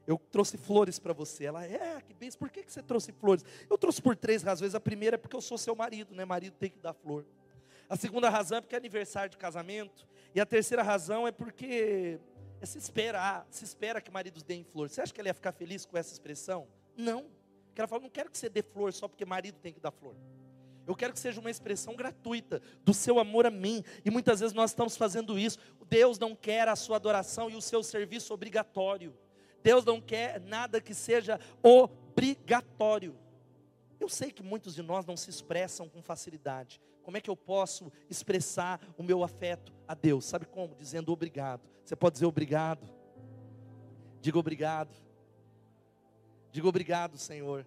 eu 0.06 0.18
trouxe 0.30 0.56
flores 0.56 0.98
para 0.98 1.12
você. 1.12 1.44
Ela, 1.44 1.64
é, 1.64 2.00
que 2.00 2.14
bem, 2.14 2.30
por 2.32 2.50
que, 2.50 2.62
que 2.62 2.72
você 2.72 2.82
trouxe 2.82 3.12
flores? 3.12 3.44
Eu 3.68 3.76
trouxe 3.76 4.00
por 4.00 4.16
três 4.16 4.42
razões. 4.42 4.74
A 4.74 4.80
primeira 4.80 5.16
é 5.16 5.18
porque 5.18 5.34
eu 5.34 5.40
sou 5.40 5.58
seu 5.58 5.74
marido, 5.74 6.14
né? 6.14 6.24
Marido 6.24 6.54
tem 6.54 6.70
que 6.70 6.78
dar 6.78 6.92
flor. 6.92 7.24
A 7.88 7.96
segunda 7.96 8.28
razão 8.28 8.58
é 8.58 8.60
porque 8.60 8.74
é 8.74 8.78
aniversário 8.78 9.30
de 9.30 9.36
casamento. 9.36 10.06
E 10.34 10.40
a 10.40 10.46
terceira 10.46 10.82
razão 10.82 11.26
é 11.26 11.32
porque 11.32 12.18
é, 12.60 12.66
se 12.66 12.78
espera, 12.78 13.20
ah, 13.20 13.46
se 13.50 13.64
espera 13.64 14.00
que 14.00 14.10
maridos 14.10 14.42
deem 14.42 14.64
flor. 14.64 14.88
Você 14.88 15.00
acha 15.00 15.12
que 15.12 15.20
ela 15.20 15.28
ia 15.28 15.34
ficar 15.34 15.52
feliz 15.52 15.84
com 15.84 15.96
essa 15.96 16.12
expressão? 16.12 16.66
Não. 16.96 17.26
Porque 17.66 17.80
ela 17.80 17.88
fala, 17.88 18.02
não 18.02 18.10
quero 18.10 18.30
que 18.30 18.38
você 18.38 18.48
dê 18.48 18.62
flor 18.62 18.92
só 18.92 19.08
porque 19.08 19.24
marido 19.24 19.58
tem 19.60 19.72
que 19.72 19.80
dar 19.80 19.90
flor. 19.90 20.14
Eu 20.86 20.94
quero 20.94 21.12
que 21.12 21.18
seja 21.18 21.40
uma 21.40 21.50
expressão 21.50 21.96
gratuita 21.96 22.62
do 22.84 22.94
seu 22.94 23.18
amor 23.18 23.44
a 23.46 23.50
mim. 23.50 23.82
E 24.04 24.10
muitas 24.10 24.40
vezes 24.40 24.54
nós 24.54 24.70
estamos 24.70 24.96
fazendo 24.96 25.38
isso. 25.38 25.58
Deus 25.88 26.18
não 26.18 26.34
quer 26.34 26.68
a 26.68 26.76
sua 26.76 26.96
adoração 26.96 27.50
e 27.50 27.56
o 27.56 27.60
seu 27.60 27.82
serviço 27.82 28.32
obrigatório. 28.32 29.16
Deus 29.62 29.84
não 29.84 30.00
quer 30.00 30.40
nada 30.40 30.80
que 30.80 30.94
seja 30.94 31.40
obrigatório. 31.62 33.18
Eu 33.98 34.08
sei 34.08 34.30
que 34.30 34.42
muitos 34.42 34.74
de 34.74 34.82
nós 34.82 35.04
não 35.04 35.16
se 35.16 35.28
expressam 35.28 35.88
com 35.88 36.00
facilidade. 36.02 36.80
Como 37.02 37.16
é 37.16 37.20
que 37.20 37.30
eu 37.30 37.36
posso 37.36 37.92
expressar 38.08 38.80
o 38.96 39.02
meu 39.02 39.24
afeto 39.24 39.72
a 39.88 39.94
Deus? 39.94 40.24
Sabe 40.24 40.46
como? 40.46 40.74
Dizendo 40.74 41.12
obrigado. 41.12 41.62
Você 41.84 41.96
pode 41.96 42.14
dizer 42.14 42.26
obrigado. 42.26 42.86
Diga 44.20 44.38
obrigado. 44.38 44.94
Diga 46.52 46.68
obrigado, 46.68 47.16
Senhor. 47.18 47.66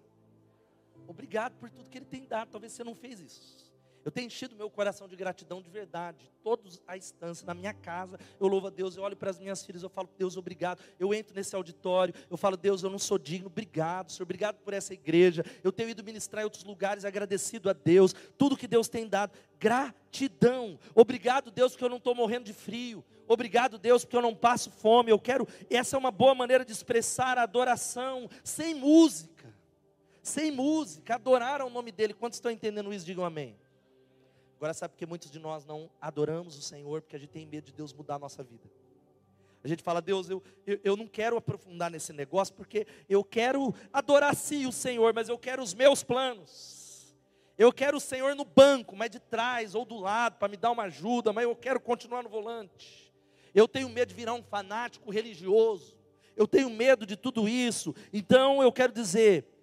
Obrigado 1.10 1.56
por 1.56 1.72
tudo 1.72 1.90
que 1.90 1.98
Ele 1.98 2.06
tem 2.06 2.24
dado. 2.24 2.52
Talvez 2.52 2.72
você 2.72 2.84
não 2.84 2.94
fez 2.94 3.20
isso. 3.20 3.68
Eu 4.06 4.12
tenho 4.12 4.28
enchido 4.28 4.56
meu 4.56 4.70
coração 4.70 5.08
de 5.08 5.16
gratidão 5.16 5.60
de 5.60 5.70
verdade. 5.70 6.32
Todos 6.44 6.80
a 6.88 6.96
instância, 6.96 7.46
na 7.48 7.54
minha 7.56 7.74
casa, 7.74 8.18
eu 8.40 8.48
louvo 8.48 8.68
a 8.68 8.70
Deus, 8.70 8.96
eu 8.96 9.02
olho 9.04 9.18
para 9.18 9.32
as 9.32 9.40
minhas 9.40 9.66
filhas, 9.66 9.82
eu 9.82 9.90
falo, 9.90 10.08
Deus, 10.18 10.38
obrigado. 10.38 10.82
Eu 11.00 11.12
entro 11.14 11.36
nesse 11.36 11.56
auditório, 11.56 12.14
eu 12.30 12.38
falo, 12.38 12.56
Deus, 12.56 12.84
eu 12.84 12.92
não 12.92 13.00
sou 13.00 13.18
digno, 13.18 13.48
obrigado, 13.48 14.12
Senhor, 14.12 14.24
obrigado 14.24 14.58
por 14.58 14.74
essa 14.74 14.94
igreja. 14.94 15.44
Eu 15.64 15.72
tenho 15.72 15.90
ido 15.90 16.04
ministrar 16.04 16.44
em 16.44 16.46
outros 16.46 16.64
lugares, 16.64 17.04
agradecido 17.04 17.70
a 17.72 17.74
Deus, 17.74 18.14
tudo 18.38 18.56
que 18.56 18.68
Deus 18.68 18.88
tem 18.88 19.08
dado. 19.08 19.34
Gratidão. 19.60 20.80
Obrigado, 20.96 21.52
Deus, 21.52 21.72
porque 21.72 21.84
eu 21.84 21.90
não 21.90 21.98
estou 21.98 22.16
morrendo 22.16 22.46
de 22.46 22.54
frio. 22.54 23.04
Obrigado, 23.28 23.78
Deus, 23.78 24.06
porque 24.06 24.18
eu 24.18 24.22
não 24.22 24.36
passo 24.36 24.72
fome. 24.72 25.12
Eu 25.12 25.20
quero, 25.20 25.48
essa 25.70 25.96
é 25.96 26.00
uma 26.00 26.12
boa 26.12 26.34
maneira 26.34 26.64
de 26.64 26.72
expressar 26.72 27.38
a 27.38 27.44
adoração, 27.44 28.30
sem 28.44 28.74
música. 28.74 29.39
Sem 30.30 30.52
música, 30.52 31.16
adorar 31.16 31.60
o 31.60 31.72
nome 31.72 31.92
dEle. 31.92 32.14
Quantos 32.14 32.38
estão 32.38 32.52
entendendo 32.52 32.94
isso? 32.94 33.04
Digam 33.04 33.26
amém. 33.26 33.58
Agora, 34.58 34.76
sabe 34.76 34.94
por 34.94 35.00
que 35.00 35.06
muitos 35.08 35.32
de 35.32 35.40
nós 35.40 35.66
não 35.66 35.90
adoramos 36.00 36.56
o 36.56 36.62
Senhor? 36.62 37.02
Porque 37.02 37.16
a 37.16 37.20
gente 37.20 37.32
tem 37.32 37.48
medo 37.48 37.66
de 37.66 37.74
Deus 37.74 37.92
mudar 37.92 38.16
a 38.16 38.20
nossa 38.20 38.44
vida. 38.44 38.70
A 39.64 39.68
gente 39.68 39.82
fala, 39.82 40.00
Deus, 40.00 40.30
eu, 40.30 40.44
eu, 40.68 40.80
eu, 40.84 40.96
não 40.96 41.08
quero 41.08 41.36
aprofundar 41.36 41.90
nesse 41.90 42.14
negócio, 42.14 42.54
porque 42.54 42.86
eu 43.10 43.24
quero 43.24 43.74
adorar 43.92 44.36
sim 44.36 44.68
o 44.68 44.72
Senhor, 44.72 45.16
mas 45.16 45.30
eu 45.30 45.38
quero 45.38 45.64
os 45.64 45.74
meus 45.74 46.04
planos. 46.04 47.18
Eu 47.58 47.74
quero 47.74 47.98
o 47.98 48.00
Senhor 48.00 48.36
no 48.36 48.46
banco, 48.46 48.96
mas 48.96 49.10
de 49.10 49.20
trás 49.20 49.74
ou 49.74 49.84
do 49.84 49.98
lado, 49.98 50.38
para 50.38 50.48
me 50.48 50.58
dar 50.58 50.70
uma 50.70 50.84
ajuda, 50.84 51.34
mas 51.34 51.46
eu 51.46 51.56
quero 51.56 51.80
continuar 51.80 52.22
no 52.22 52.30
volante. 52.30 53.12
Eu 53.52 53.68
tenho 53.68 53.90
medo 53.90 54.10
de 54.10 54.16
virar 54.16 54.36
um 54.36 54.44
fanático 54.44 55.10
religioso. 55.10 55.98
Eu 56.36 56.48
tenho 56.48 56.70
medo 56.70 57.04
de 57.04 57.18
tudo 57.18 57.50
isso. 57.50 57.96
Então 58.14 58.62
eu 58.62 58.72
quero 58.72 58.94
dizer, 58.94 59.59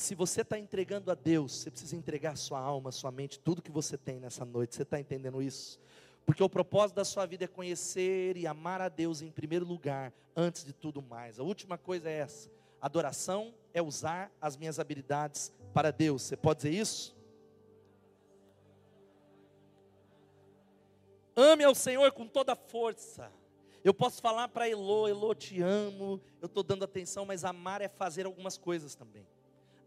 se 0.00 0.14
você 0.14 0.40
está 0.40 0.58
entregando 0.58 1.10
a 1.10 1.14
Deus, 1.14 1.52
você 1.52 1.70
precisa 1.70 1.94
entregar 1.94 2.34
sua 2.36 2.58
alma, 2.58 2.90
sua 2.90 3.12
mente, 3.12 3.38
tudo 3.38 3.60
que 3.60 3.70
você 3.70 3.98
tem 3.98 4.18
nessa 4.18 4.44
noite. 4.46 4.74
Você 4.74 4.82
está 4.82 4.98
entendendo 4.98 5.42
isso? 5.42 5.78
Porque 6.24 6.42
o 6.42 6.48
propósito 6.48 6.96
da 6.96 7.04
sua 7.04 7.26
vida 7.26 7.44
é 7.44 7.46
conhecer 7.46 8.36
e 8.36 8.46
amar 8.46 8.80
a 8.80 8.88
Deus 8.88 9.20
em 9.20 9.30
primeiro 9.30 9.66
lugar, 9.66 10.12
antes 10.34 10.64
de 10.64 10.72
tudo 10.72 11.02
mais. 11.02 11.38
A 11.38 11.42
última 11.42 11.76
coisa 11.76 12.08
é 12.08 12.14
essa: 12.14 12.50
adoração 12.80 13.54
é 13.74 13.82
usar 13.82 14.32
as 14.40 14.56
minhas 14.56 14.78
habilidades 14.78 15.52
para 15.74 15.90
Deus. 15.90 16.22
Você 16.22 16.36
pode 16.36 16.62
dizer 16.62 16.72
isso? 16.72 17.14
Ame 21.36 21.64
ao 21.64 21.74
Senhor 21.74 22.10
com 22.12 22.26
toda 22.26 22.54
a 22.54 22.56
força. 22.56 23.30
Eu 23.84 23.92
posso 23.92 24.20
falar 24.22 24.48
para 24.48 24.68
Elô, 24.68 25.08
Elô, 25.08 25.34
te 25.34 25.60
amo, 25.60 26.20
eu 26.40 26.46
estou 26.46 26.62
dando 26.62 26.84
atenção, 26.84 27.26
mas 27.26 27.44
amar 27.44 27.82
é 27.82 27.88
fazer 27.88 28.24
algumas 28.24 28.56
coisas 28.56 28.94
também. 28.94 29.26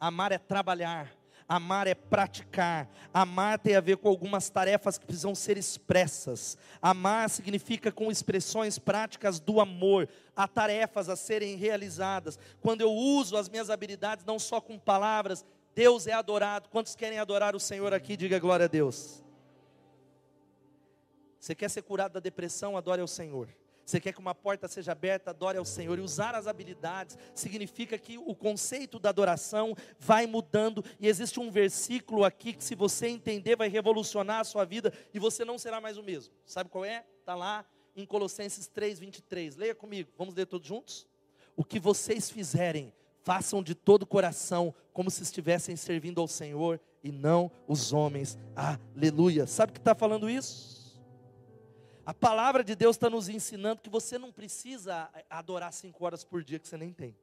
Amar 0.04 0.34
é 0.34 0.38
trabalhar, 0.38 1.16
amar 1.48 1.88
é 1.88 1.96
praticar, 1.96 2.90
amar 3.14 3.58
tem 3.58 3.74
a 3.74 3.80
ver 3.80 3.96
com 3.96 4.10
algumas 4.10 4.50
tarefas 4.50 4.98
que 4.98 5.06
precisam 5.06 5.34
ser 5.34 5.58
expressas. 5.58 6.58
Amar 6.82 7.30
significa 7.30 7.90
com 7.90 8.12
expressões 8.12 8.78
práticas 8.78 9.40
do 9.40 9.62
amor, 9.62 10.10
há 10.36 10.46
tarefas 10.46 11.08
a 11.08 11.16
serem 11.16 11.56
realizadas. 11.56 12.38
Quando 12.60 12.82
eu 12.82 12.92
uso 12.92 13.38
as 13.38 13.48
minhas 13.48 13.70
habilidades, 13.70 14.26
não 14.26 14.38
só 14.38 14.60
com 14.60 14.78
palavras, 14.78 15.46
Deus 15.74 16.06
é 16.06 16.12
adorado. 16.12 16.68
Quantos 16.68 16.98
querem 16.98 17.18
adorar 17.18 17.56
o 17.56 17.60
Senhor 17.60 17.94
aqui? 17.94 18.18
Diga 18.18 18.38
glória 18.40 18.66
a 18.66 18.68
Deus. 18.68 19.24
Você 21.40 21.56
quer 21.56 21.70
ser 21.70 21.82
curado 21.82 22.12
da 22.12 22.20
depressão? 22.20 22.76
Adore 22.76 23.00
ao 23.00 23.08
Senhor. 23.08 23.48
Você 23.86 24.00
quer 24.00 24.14
que 24.14 24.20
uma 24.20 24.34
porta 24.34 24.68
seja 24.68 24.94
aberta, 24.94 25.32
adore 25.32 25.58
ao 25.58 25.66
Senhor. 25.66 25.98
E 25.98 26.02
usar 26.02 26.36
as 26.36 26.48
habilidades 26.48 27.18
significa 27.34 27.98
que 27.98 28.18
o 28.18 28.34
conceito 28.34 28.98
da 28.98 29.10
adoração 29.10 29.76
vai 30.00 30.26
mudando. 30.26 30.84
E 31.00 31.08
existe 31.08 31.40
um 31.40 31.52
versículo 31.52 32.24
aqui 32.24 32.54
que, 32.54 32.64
se 32.64 32.76
você 32.76 33.08
entender, 33.08 33.56
vai 33.56 33.68
revolucionar 33.68 34.40
a 34.40 34.44
sua 34.44 34.66
vida 34.66 34.94
e 35.14 35.20
você 35.20 35.44
não 35.44 35.58
será 35.58 35.82
mais 35.82 35.98
o 35.98 36.04
mesmo. 36.04 36.34
Sabe 36.46 36.70
qual 36.70 36.86
é? 36.86 37.06
Está 37.20 37.36
lá 37.36 37.66
em 37.96 38.06
Colossenses 38.06 38.68
3, 38.68 39.00
23. 39.00 39.56
Leia 39.56 39.76
comigo, 39.76 40.12
vamos 40.18 40.34
ler 40.34 40.46
todos 40.46 40.68
juntos? 40.68 41.08
O 41.56 41.64
que 41.64 41.80
vocês 41.80 42.30
fizerem, 42.30 42.94
façam 43.22 43.62
de 43.62 43.76
todo 43.76 44.04
o 44.04 44.08
coração, 44.08 44.74
como 44.92 45.12
se 45.12 45.22
estivessem 45.24 45.76
servindo 45.76 46.20
ao 46.20 46.28
Senhor 46.28 46.80
e 47.04 47.12
não 47.12 47.52
os 47.68 47.94
homens. 47.94 48.38
Aleluia. 48.56 49.46
Sabe 49.46 49.72
o 49.72 49.74
que 49.74 49.80
está 49.80 49.94
falando 49.94 50.30
isso? 50.30 50.83
A 52.06 52.14
palavra 52.14 52.64
de 52.64 52.76
Deus 52.76 52.96
está 52.96 53.10
nos 53.10 53.30
ensinando 53.30 53.82
que 53.82 53.90
você 53.90 54.18
não 54.18 54.32
precisa 54.32 55.10
adorar 55.30 55.72
cinco 55.72 56.04
horas 56.06 56.24
por 56.24 56.44
dia 56.44 56.60
que 56.60 56.68
você 56.68 56.78
nem 56.78 56.92
tem. 56.92 57.16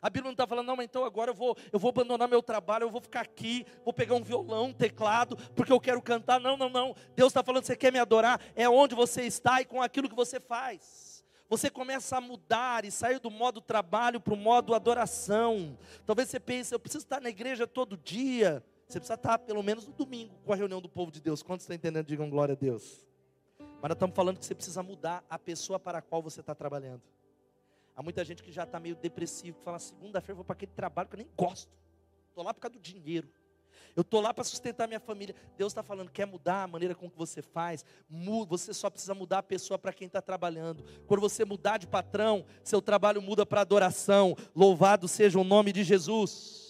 A 0.00 0.08
Bíblia 0.08 0.28
não 0.28 0.32
está 0.32 0.46
falando, 0.46 0.66
não, 0.66 0.76
mas 0.76 0.84
então 0.84 1.04
agora 1.04 1.30
eu 1.30 1.34
vou, 1.34 1.56
eu 1.72 1.78
vou 1.78 1.88
abandonar 1.88 2.28
meu 2.28 2.42
trabalho, 2.42 2.84
eu 2.84 2.90
vou 2.90 3.00
ficar 3.00 3.22
aqui, 3.22 3.66
vou 3.84 3.92
pegar 3.92 4.14
um 4.14 4.22
violão, 4.22 4.66
um 4.66 4.72
teclado, 4.72 5.36
porque 5.54 5.72
eu 5.72 5.80
quero 5.80 6.00
cantar. 6.00 6.38
Não, 6.38 6.56
não, 6.56 6.68
não. 6.68 6.94
Deus 7.16 7.30
está 7.30 7.42
falando, 7.42 7.64
você 7.64 7.76
quer 7.76 7.92
me 7.92 7.98
adorar? 7.98 8.40
É 8.54 8.68
onde 8.68 8.94
você 8.94 9.22
está 9.22 9.60
e 9.60 9.64
com 9.64 9.82
aquilo 9.82 10.08
que 10.08 10.14
você 10.14 10.38
faz. 10.38 11.24
Você 11.48 11.70
começa 11.70 12.16
a 12.16 12.20
mudar 12.20 12.84
e 12.84 12.90
sair 12.90 13.18
do 13.18 13.30
modo 13.30 13.60
trabalho 13.60 14.20
para 14.20 14.34
o 14.34 14.36
modo 14.36 14.74
adoração. 14.74 15.78
Talvez 16.04 16.28
você 16.28 16.40
pense, 16.40 16.74
eu 16.74 16.78
preciso 16.78 17.04
estar 17.04 17.20
na 17.20 17.28
igreja 17.28 17.66
todo 17.66 17.96
dia. 17.96 18.64
Você 18.86 19.00
precisa 19.00 19.14
estar 19.14 19.38
pelo 19.38 19.62
menos 19.62 19.86
no 19.86 19.92
domingo 19.92 20.34
com 20.44 20.52
a 20.52 20.56
reunião 20.56 20.80
do 20.80 20.88
povo 20.88 21.10
de 21.10 21.20
Deus. 21.20 21.42
Quantos 21.42 21.64
estão 21.64 21.74
entendendo? 21.74 22.06
Digam 22.06 22.28
glória 22.28 22.52
a 22.52 22.56
Deus. 22.56 23.04
Mas 23.80 23.90
nós 23.90 23.92
estamos 23.92 24.16
falando 24.16 24.38
que 24.38 24.46
você 24.46 24.54
precisa 24.54 24.82
mudar 24.82 25.24
a 25.28 25.38
pessoa 25.38 25.78
para 25.78 25.98
a 25.98 26.02
qual 26.02 26.22
você 26.22 26.40
está 26.40 26.54
trabalhando. 26.54 27.02
Há 27.94 28.02
muita 28.02 28.24
gente 28.24 28.42
que 28.42 28.52
já 28.52 28.64
está 28.64 28.78
meio 28.78 28.96
depressivo, 28.96 29.58
que 29.58 29.64
fala, 29.64 29.78
segunda-feira 29.78 30.32
eu 30.32 30.36
vou 30.36 30.44
para 30.44 30.54
aquele 30.54 30.72
trabalho 30.72 31.08
que 31.08 31.14
eu 31.14 31.18
nem 31.18 31.28
gosto. 31.36 31.70
Estou 32.28 32.44
lá 32.44 32.52
por 32.52 32.60
causa 32.60 32.74
do 32.74 32.80
dinheiro. 32.80 33.28
Eu 33.94 34.02
estou 34.02 34.20
lá 34.20 34.34
para 34.34 34.44
sustentar 34.44 34.86
minha 34.86 35.00
família. 35.00 35.34
Deus 35.56 35.72
está 35.72 35.82
falando, 35.82 36.10
quer 36.10 36.26
mudar 36.26 36.64
a 36.64 36.66
maneira 36.66 36.94
com 36.94 37.10
que 37.10 37.16
você 37.16 37.40
faz? 37.40 37.84
Muda, 38.08 38.50
você 38.50 38.74
só 38.74 38.90
precisa 38.90 39.14
mudar 39.14 39.38
a 39.38 39.42
pessoa 39.42 39.78
para 39.78 39.92
quem 39.92 40.06
está 40.06 40.20
trabalhando. 40.20 40.84
Quando 41.06 41.20
você 41.20 41.46
mudar 41.46 41.78
de 41.78 41.86
patrão, 41.86 42.44
seu 42.62 42.82
trabalho 42.82 43.22
muda 43.22 43.46
para 43.46 43.62
adoração. 43.62 44.36
Louvado 44.54 45.08
seja 45.08 45.38
o 45.38 45.44
nome 45.44 45.72
de 45.72 45.82
Jesus. 45.82 46.65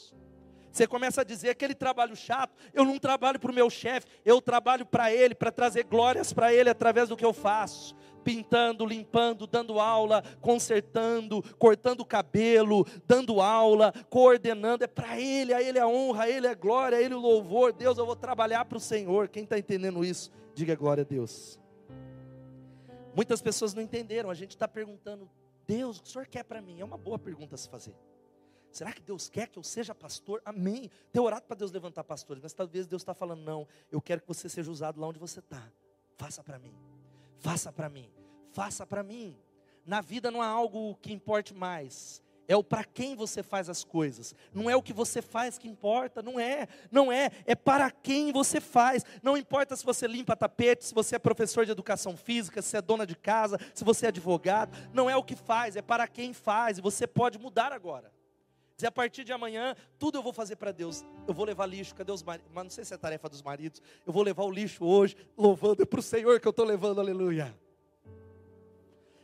Você 0.77 0.87
começa 0.87 1.23
a 1.23 1.25
dizer 1.25 1.49
aquele 1.49 1.75
trabalho 1.75 2.15
chato, 2.15 2.55
eu 2.75 2.85
não 2.85 2.99
trabalho 2.99 3.41
para 3.41 3.51
o 3.51 3.55
meu 3.55 3.71
chefe, 3.71 4.07
eu 4.27 4.43
trabalho 4.43 4.85
para 4.85 5.11
ele, 5.11 5.35
para 5.35 5.51
trazer 5.51 5.85
glórias 5.85 6.35
para 6.35 6.53
ele 6.53 6.69
através 6.69 7.09
do 7.09 7.17
que 7.17 7.25
eu 7.25 7.33
faço. 7.33 7.97
Pintando, 8.23 8.85
limpando, 8.85 9.47
dando 9.47 9.81
aula, 9.81 10.23
consertando, 10.39 11.43
cortando 11.59 12.01
o 12.01 12.05
cabelo, 12.05 12.87
dando 13.07 13.41
aula, 13.41 13.91
coordenando, 14.11 14.85
é 14.85 14.87
para 14.87 15.19
Ele, 15.19 15.55
a 15.55 15.63
Ele 15.63 15.79
a 15.79 15.87
honra, 15.87 16.25
a 16.25 16.29
Ele 16.29 16.47
a 16.47 16.55
glória, 16.55 16.99
a 16.99 17.01
Ele 17.01 17.15
o 17.15 17.21
louvor. 17.21 17.73
Deus, 17.73 17.97
eu 17.97 18.05
vou 18.05 18.17
trabalhar 18.17 18.65
para 18.67 18.77
o 18.77 18.81
Senhor. 18.81 19.29
Quem 19.29 19.45
está 19.45 19.57
entendendo 19.59 20.05
isso, 20.05 20.31
diga 20.55 20.75
glória 20.75 21.03
a 21.03 21.07
Deus. 21.07 21.59
Muitas 23.15 23.41
pessoas 23.41 23.73
não 23.73 23.81
entenderam, 23.81 24.29
a 24.29 24.35
gente 24.35 24.51
está 24.51 24.69
perguntando, 24.69 25.31
Deus, 25.67 25.99
o 25.99 26.03
que 26.03 26.09
o 26.09 26.13
Senhor 26.13 26.27
quer 26.27 26.43
para 26.43 26.61
mim? 26.61 26.81
É 26.81 26.85
uma 26.85 26.99
boa 26.99 27.19
pergunta 27.19 27.55
a 27.55 27.59
se 27.59 27.69
fazer. 27.69 27.95
Será 28.77 28.93
que 28.93 29.01
Deus 29.01 29.27
quer 29.31 29.49
que 29.49 29.59
eu 29.59 29.63
seja 29.63 29.95
pastor? 29.95 30.43
Amém. 30.45 30.91
Tenho 31.11 31.25
orado 31.25 31.47
para 31.47 31.57
Deus 31.57 31.73
levantar 31.73 32.05
pastores, 32.05 32.43
mas 32.43 32.53
talvez 32.53 32.87
Deus 32.87 33.01
está 33.01 33.15
falando, 33.15 33.41
não, 33.41 33.67
eu 33.91 34.03
quero 34.03 34.21
que 34.21 34.29
você 34.29 34.51
seja 34.51 34.71
usado 34.71 35.01
lá 35.01 35.07
onde 35.07 35.19
você 35.19 35.39
está. 35.39 35.67
Faça 36.19 36.45
para 36.45 36.59
mim. 36.59 36.75
Faça 37.39 37.73
para 37.73 37.89
mim. 37.89 38.11
Faça 38.53 38.87
para 38.87 39.03
mim. 39.03 39.35
Na 39.87 40.03
vida 40.03 40.31
não 40.31 40.43
há 40.43 40.47
algo 40.47 40.95
que 40.97 41.11
importe 41.11 41.55
mais. 41.55 42.23
É 42.47 42.55
o 42.55 42.63
para 42.63 42.85
quem 42.85 43.17
você 43.17 43.43
faz 43.43 43.71
as 43.71 43.83
coisas. 43.83 44.35
Não 44.53 44.69
é 44.69 44.77
o 44.77 44.83
que 44.83 44.93
você 44.93 45.23
faz 45.23 45.57
que 45.57 45.67
importa, 45.67 46.21
não 46.21 46.39
é. 46.39 46.69
Não 46.91 47.11
é, 47.11 47.31
é 47.47 47.55
para 47.55 47.91
quem 47.91 48.31
você 48.31 48.61
faz. 48.61 49.03
Não 49.23 49.39
importa 49.39 49.75
se 49.75 49.87
você 49.87 50.07
limpa 50.07 50.37
tapete, 50.37 50.85
se 50.85 50.93
você 50.93 51.17
é 51.17 51.19
professor 51.19 51.65
de 51.65 51.73
educação 51.73 52.15
física, 52.15 52.61
se 52.61 52.77
é 52.77 52.83
dona 52.83 53.07
de 53.07 53.17
casa, 53.17 53.59
se 53.73 53.83
você 53.83 54.05
é 54.05 54.09
advogado, 54.11 54.77
não 54.93 55.09
é 55.09 55.17
o 55.17 55.25
que 55.25 55.35
faz, 55.35 55.77
é 55.77 55.83
para 55.83 56.07
quem 56.07 56.35
faz 56.35 56.77
e 56.77 56.83
você 56.83 57.07
pode 57.07 57.39
mudar 57.39 57.73
agora. 57.73 58.15
Dizer, 58.77 58.89
a 58.89 58.93
partir 58.93 59.25
de 59.25 59.33
amanhã, 59.33 59.75
tudo 59.99 60.19
eu 60.19 60.23
vou 60.23 60.35
fazer 60.35 60.57
para 60.57 60.71
Deus. 60.71 61.03
Eu 61.27 61.33
vou 61.33 61.47
levar 61.47 61.65
lixo, 61.65 61.95
cadê 61.95 62.13
os 62.13 62.23
maridos? 62.23 62.51
Mas 62.53 62.65
não 62.65 62.71
sei 62.71 62.85
se 62.85 62.93
é 62.93 62.99
tarefa 62.99 63.27
dos 63.27 63.43
maridos. 63.43 63.81
Eu 64.07 64.13
vou 64.13 64.23
levar 64.23 64.45
o 64.45 64.51
lixo 64.51 64.85
hoje, 64.85 65.17
louvando, 65.37 65.83
é 65.83 65.87
para 65.87 65.99
o 65.99 66.03
Senhor 66.03 66.39
que 66.39 66.47
eu 66.47 66.51
estou 66.51 66.67
levando, 66.67 67.01
aleluia. 67.01 67.57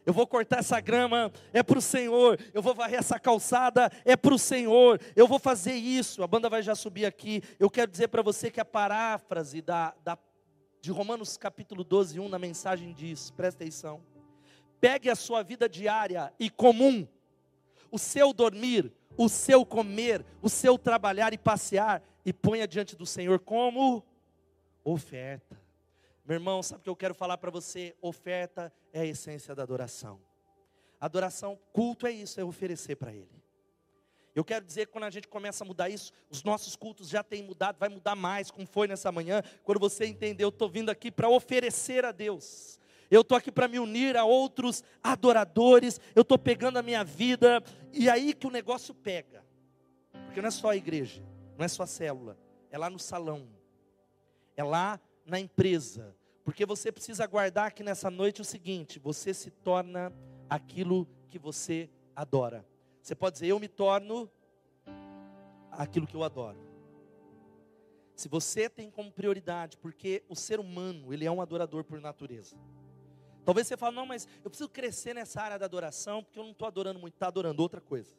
Eu 0.07 0.13
vou 0.15 0.27
cortar 0.27 0.61
essa 0.61 0.81
grama, 0.81 1.31
é 1.53 1.63
para 1.63 1.79
o 1.79 1.83
Senhor. 1.83 2.41
Eu 2.55 2.63
vou 2.63 2.75
varrer 2.75 2.99
essa 2.99 3.21
calçada, 3.21 3.93
é 4.07 4.17
para 4.17 4.35
o 4.35 4.39
Senhor. 4.39 4.99
Eu 5.15 5.29
vou 5.29 5.39
fazer 5.39 5.75
isso. 5.75 6.23
A 6.23 6.27
banda 6.27 6.49
vai 6.49 6.63
já 6.63 6.75
subir 6.75 7.05
aqui. 7.05 7.43
Eu 7.61 7.69
quero 7.69 7.91
dizer 7.91 8.09
para 8.09 8.23
você 8.23 8.51
que 8.51 8.59
a 8.59 8.65
paráfrase 8.65 9.61
da, 9.61 9.95
da, 10.03 10.19
de 10.81 10.91
Romanos 10.91 11.37
capítulo 11.37 11.85
12, 11.85 12.19
1 12.19 12.27
na 12.27 12.39
mensagem 12.39 12.93
diz: 12.95 13.31
presta 13.31 13.63
atenção. 13.63 14.03
Pegue 14.81 15.11
a 15.11 15.15
sua 15.15 15.43
vida 15.43 15.69
diária 15.69 16.33
e 16.41 16.49
comum, 16.49 17.07
o 17.91 17.99
seu 17.99 18.33
dormir, 18.33 18.91
o 19.17 19.29
seu 19.29 19.65
comer, 19.65 20.25
o 20.41 20.49
seu 20.49 20.79
trabalhar 20.79 21.33
e 21.33 21.39
passear, 21.39 22.03
e 22.25 22.33
ponha 22.33 22.67
diante 22.67 22.97
do 22.97 23.07
Senhor 23.07 23.39
como 23.41 24.05
oferta. 24.85 25.61
Meu 26.25 26.37
irmão, 26.37 26.63
sabe 26.63 26.81
o 26.81 26.85
que 26.85 26.91
eu 26.91 26.97
quero 26.97 27.15
falar 27.15 27.37
para 27.39 27.51
você? 27.51 27.97
Oferta 28.01 28.73
é 28.93 29.01
a 29.01 29.07
essência 29.07 29.55
da 29.55 29.63
adoração. 29.63 30.21
Adoração, 31.01 31.59
culto 31.73 32.07
é 32.07 32.13
isso, 32.13 32.41
é 32.41 32.45
oferecer 32.45 32.95
para 32.97 33.13
Ele. 33.13 33.43
Eu 34.35 34.45
quero 34.45 34.65
dizer 34.65 34.87
que 34.87 34.93
quando 34.93 35.05
a 35.05 35.11
gente 35.11 35.29
começa 35.29 35.63
a 35.63 35.67
mudar 35.67 35.91
isso, 35.91 36.13
os 36.31 36.43
nossos 36.43 36.75
cultos 36.75 37.09
já 37.09 37.23
têm 37.23 37.43
mudado, 37.43 37.77
vai 37.79 37.89
mudar 37.89 38.15
mais, 38.15 38.51
como 38.51 38.67
foi 38.67 38.89
nessa 38.89 39.13
manhã, 39.13 39.43
quando 39.63 39.79
você 39.79 40.07
entendeu, 40.07 40.47
eu 40.47 40.51
estou 40.51 40.69
vindo 40.69 40.91
aqui 40.91 41.11
para 41.11 41.29
oferecer 41.29 42.05
a 42.05 42.13
Deus. 42.13 42.79
Eu 43.13 43.21
estou 43.21 43.37
aqui 43.37 43.53
para 43.53 43.69
me 43.69 43.79
unir 43.79 44.17
a 44.17 44.25
outros 44.25 44.83
adoradores, 45.03 46.01
eu 46.15 46.23
estou 46.23 46.39
pegando 46.39 46.79
a 46.79 46.83
minha 46.83 47.05
vida, 47.05 47.63
e 47.93 48.09
aí 48.09 48.33
que 48.33 48.47
o 48.47 48.51
negócio 48.51 48.95
pega. 48.95 49.45
Porque 50.25 50.41
não 50.41 50.49
é 50.49 50.51
só 50.51 50.71
a 50.71 50.77
igreja, 50.77 51.23
não 51.59 51.63
é 51.63 51.69
só 51.69 51.83
a 51.83 51.87
célula, 51.87 52.39
é 52.71 52.79
lá 52.79 52.89
no 52.89 52.99
salão, 52.99 53.47
é 54.57 54.65
lá 54.65 54.99
na 55.27 55.39
empresa. 55.39 56.17
Porque 56.43 56.65
você 56.65 56.91
precisa 56.91 57.27
guardar 57.27 57.67
aqui 57.67 57.83
nessa 57.83 58.11
noite 58.11 58.41
o 58.41 58.47
seguinte: 58.47 58.99
você 58.99 59.35
se 59.35 59.51
torna 59.51 60.11
aquilo 60.49 61.07
que 61.29 61.39
você 61.39 61.91
adora. 62.17 62.65
Você 63.03 63.15
pode 63.15 63.35
dizer, 63.35 63.49
eu 63.49 63.61
me 63.61 63.69
torno 63.69 64.27
aquilo 65.71 66.07
que 66.07 66.17
eu 66.17 66.25
adoro. 66.25 66.59
Se 68.17 68.27
você 68.27 68.71
tem 68.71 68.91
como 68.91 69.13
prioridade, 69.13 69.77
porque 69.77 70.25
o 70.31 70.35
ser 70.35 70.59
humano, 70.59 71.13
ele 71.13 71.27
é 71.27 71.31
um 71.31 71.43
adorador 71.43 71.85
por 71.85 72.01
natureza. 72.01 72.57
Talvez 73.45 73.67
você 73.67 73.77
fale, 73.77 73.97
não, 73.97 74.07
mas 74.07 74.27
eu 74.45 74.51
preciso 74.51 74.69
crescer 74.69 75.15
nessa 75.15 75.41
área 75.41 75.59
da 75.59 75.65
adoração, 75.65 76.23
porque 76.23 76.39
eu 76.39 76.45
não 76.45 76.53
estou 76.53 76.67
adorando 76.67 76.99
muito, 76.99 77.15
está 77.15 77.27
adorando 77.27 77.63
outra 77.63 77.81
coisa. 77.81 78.13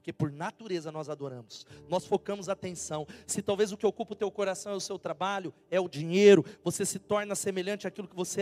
Porque 0.00 0.14
por 0.14 0.32
natureza 0.32 0.90
nós 0.90 1.10
adoramos, 1.10 1.66
nós 1.86 2.06
focamos 2.06 2.48
atenção. 2.48 3.06
Se 3.26 3.42
talvez 3.42 3.70
o 3.70 3.76
que 3.76 3.86
ocupa 3.86 4.14
o 4.14 4.16
teu 4.16 4.30
coração 4.30 4.72
é 4.72 4.76
o 4.76 4.80
seu 4.80 4.98
trabalho, 4.98 5.52
é 5.70 5.78
o 5.78 5.90
dinheiro, 5.90 6.42
você 6.64 6.86
se 6.86 6.98
torna 6.98 7.34
semelhante 7.34 7.86
àquilo 7.86 8.08
que 8.08 8.16
você 8.16 8.40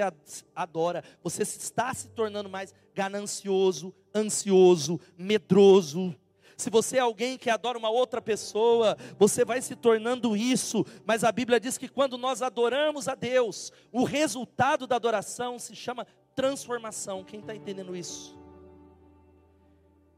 adora. 0.55 1.03
Você 1.21 1.43
está 1.43 1.93
se 1.93 2.09
tornando 2.11 2.49
mais 2.49 2.73
ganancioso, 2.95 3.93
ansioso, 4.15 5.01
medroso. 5.17 6.15
Se 6.59 6.71
você 6.71 6.97
é 6.97 7.01
alguém 7.01 7.39
que 7.39 7.49
adora 7.49 7.79
uma 7.79 7.89
outra 7.89 8.21
pessoa, 8.21 8.97
você 9.17 9.45
vai 9.45 9.63
se 9.63 9.77
tornando 9.77 10.37
isso. 10.37 10.85
Mas 11.07 11.23
a 11.23 11.31
Bíblia 11.31 11.61
diz 11.61 11.79
que 11.79 11.89
quando 11.89 12.19
nós 12.19 12.43
adoramos 12.43 13.07
a 13.07 13.15
Deus, 13.15 13.73
o 13.93 14.03
resultado 14.03 14.85
da 14.85 14.97
adoração 14.97 15.57
se 15.57 15.77
chama 15.77 16.05
transformação. 16.35 17.23
Quem 17.23 17.39
está 17.39 17.55
entendendo 17.55 17.97
isso? 17.97 18.37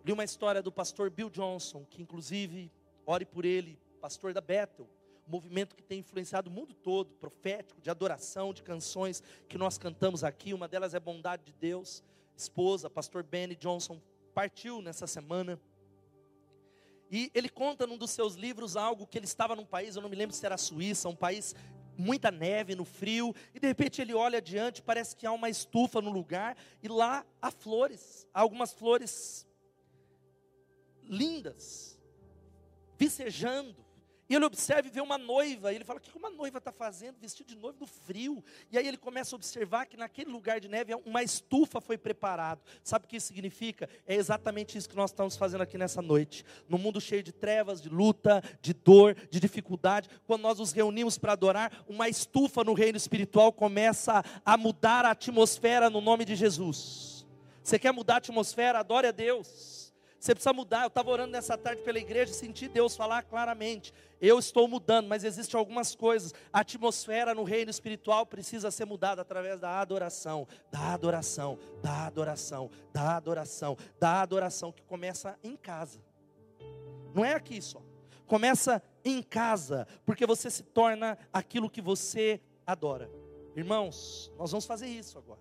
Li 0.02 0.12
uma 0.12 0.24
história 0.24 0.62
do 0.62 0.72
pastor 0.72 1.10
Bill 1.10 1.28
Johnson, 1.28 1.84
que 1.84 2.00
inclusive, 2.00 2.72
ore 3.04 3.26
por 3.26 3.44
ele, 3.44 3.78
pastor 4.00 4.32
da 4.32 4.40
Bethel, 4.40 4.88
movimento 5.26 5.76
que 5.76 5.82
tem 5.82 5.98
influenciado 5.98 6.48
o 6.48 6.52
mundo 6.52 6.72
todo, 6.72 7.12
profético, 7.16 7.82
de 7.82 7.90
adoração, 7.90 8.54
de 8.54 8.62
canções 8.62 9.22
que 9.46 9.58
nós 9.58 9.76
cantamos 9.76 10.24
aqui. 10.24 10.54
Uma 10.54 10.66
delas 10.66 10.94
é 10.94 11.00
Bondade 11.00 11.44
de 11.44 11.52
Deus. 11.52 12.02
Esposa, 12.34 12.88
pastor 12.88 13.22
Benny 13.22 13.54
Johnson, 13.56 14.00
partiu 14.32 14.80
nessa 14.80 15.06
semana. 15.06 15.60
E 17.10 17.30
ele 17.34 17.48
conta 17.48 17.86
num 17.86 17.98
dos 17.98 18.10
seus 18.10 18.34
livros 18.34 18.76
algo 18.76 19.06
que 19.06 19.18
ele 19.18 19.26
estava 19.26 19.56
num 19.56 19.66
país, 19.66 19.96
eu 19.96 20.02
não 20.02 20.08
me 20.08 20.16
lembro 20.16 20.34
se 20.34 20.46
era 20.46 20.56
Suíça, 20.56 21.08
um 21.08 21.16
país 21.16 21.54
muita 21.96 22.30
neve 22.30 22.74
no 22.74 22.84
frio, 22.84 23.34
e 23.54 23.60
de 23.60 23.66
repente 23.66 24.00
ele 24.00 24.14
olha 24.14 24.38
adiante, 24.38 24.80
parece 24.80 25.14
que 25.14 25.26
há 25.26 25.32
uma 25.32 25.50
estufa 25.50 26.00
no 26.00 26.10
lugar, 26.10 26.56
e 26.82 26.88
lá 26.88 27.26
há 27.42 27.50
flores, 27.50 28.26
há 28.32 28.40
algumas 28.40 28.72
flores 28.72 29.46
lindas, 31.02 31.98
vicejando. 32.96 33.84
E 34.30 34.36
ele 34.36 34.44
observa 34.44 34.86
e 34.86 34.90
vê 34.92 35.00
uma 35.00 35.18
noiva. 35.18 35.72
E 35.72 35.74
ele 35.74 35.84
fala: 35.84 35.98
O 35.98 36.00
que 36.00 36.16
uma 36.16 36.30
noiva 36.30 36.58
está 36.58 36.70
fazendo? 36.70 37.18
Vestido 37.18 37.48
de 37.48 37.56
noiva 37.56 37.76
no 37.80 37.86
frio. 37.86 38.44
E 38.70 38.78
aí 38.78 38.86
ele 38.86 38.96
começa 38.96 39.34
a 39.34 39.36
observar 39.36 39.86
que 39.86 39.96
naquele 39.96 40.30
lugar 40.30 40.60
de 40.60 40.68
neve 40.68 40.94
uma 41.04 41.20
estufa 41.20 41.80
foi 41.80 41.98
preparada. 41.98 42.60
Sabe 42.84 43.06
o 43.06 43.08
que 43.08 43.16
isso 43.16 43.26
significa? 43.26 43.88
É 44.06 44.14
exatamente 44.14 44.78
isso 44.78 44.88
que 44.88 44.94
nós 44.94 45.10
estamos 45.10 45.36
fazendo 45.36 45.62
aqui 45.62 45.76
nessa 45.76 46.00
noite. 46.00 46.44
No 46.68 46.78
mundo 46.78 47.00
cheio 47.00 47.24
de 47.24 47.32
trevas, 47.32 47.82
de 47.82 47.88
luta, 47.88 48.40
de 48.62 48.72
dor, 48.72 49.16
de 49.28 49.40
dificuldade. 49.40 50.08
Quando 50.28 50.42
nós 50.42 50.60
nos 50.60 50.70
reunimos 50.70 51.18
para 51.18 51.32
adorar, 51.32 51.84
uma 51.88 52.08
estufa 52.08 52.62
no 52.62 52.72
reino 52.72 52.96
espiritual 52.96 53.52
começa 53.52 54.22
a 54.44 54.56
mudar 54.56 55.04
a 55.04 55.10
atmosfera 55.10 55.90
no 55.90 56.00
nome 56.00 56.24
de 56.24 56.36
Jesus. 56.36 57.26
Você 57.64 57.80
quer 57.80 57.92
mudar 57.92 58.14
a 58.14 58.18
atmosfera? 58.18 58.78
Adore 58.78 59.08
a 59.08 59.12
Deus. 59.12 59.79
Você 60.20 60.34
precisa 60.34 60.52
mudar. 60.52 60.82
Eu 60.82 60.88
estava 60.88 61.10
orando 61.10 61.32
nessa 61.32 61.56
tarde 61.56 61.80
pela 61.80 61.98
igreja 61.98 62.30
e 62.30 62.34
senti 62.34 62.68
Deus 62.68 62.94
falar 62.94 63.22
claramente. 63.22 63.94
Eu 64.20 64.38
estou 64.38 64.68
mudando, 64.68 65.08
mas 65.08 65.24
existem 65.24 65.58
algumas 65.58 65.94
coisas. 65.94 66.34
A 66.52 66.60
atmosfera 66.60 67.34
no 67.34 67.42
reino 67.42 67.70
espiritual 67.70 68.26
precisa 68.26 68.70
ser 68.70 68.84
mudada 68.84 69.22
através 69.22 69.58
da 69.58 69.80
adoração, 69.80 70.46
da 70.70 70.92
adoração, 70.92 71.58
da 71.82 72.06
adoração, 72.06 72.70
da 72.92 73.16
adoração, 73.16 73.78
da 73.98 74.20
adoração 74.20 74.70
que 74.70 74.82
começa 74.82 75.38
em 75.42 75.56
casa. 75.56 75.98
Não 77.14 77.24
é 77.24 77.32
aqui 77.32 77.60
só. 77.62 77.80
Começa 78.26 78.82
em 79.02 79.22
casa, 79.22 79.88
porque 80.04 80.26
você 80.26 80.50
se 80.50 80.62
torna 80.62 81.16
aquilo 81.32 81.70
que 81.70 81.80
você 81.80 82.42
adora. 82.66 83.10
Irmãos, 83.56 84.30
nós 84.36 84.50
vamos 84.50 84.66
fazer 84.66 84.86
isso 84.86 85.16
agora. 85.16 85.40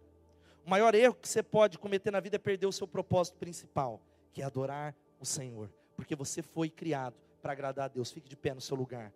O 0.65 0.69
maior 0.69 0.95
erro 0.95 1.15
que 1.15 1.27
você 1.27 1.43
pode 1.43 1.77
cometer 1.77 2.11
na 2.11 2.21
vida 2.21 2.37
é 2.37 2.39
perder 2.39 2.65
o 2.65 2.71
seu 2.71 2.87
propósito 2.87 3.37
principal 3.37 4.01
que 4.31 4.41
é 4.41 4.45
adorar 4.45 4.95
o 5.19 5.25
Senhor, 5.25 5.69
porque 5.95 6.15
você 6.15 6.41
foi 6.41 6.69
criado 6.69 7.15
para 7.41 7.53
agradar 7.53 7.85
a 7.85 7.87
Deus. 7.87 8.11
Fique 8.11 8.29
de 8.29 8.35
pé 8.35 8.53
no 8.53 8.61
seu 8.61 8.75
lugar. 8.75 9.13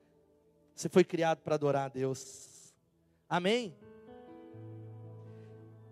Você 0.76 0.90
foi 0.90 1.04
criado 1.04 1.40
para 1.40 1.56
adorar 1.56 1.86
a 1.86 1.90
Deus. 1.90 2.74
Amém? 3.30 3.76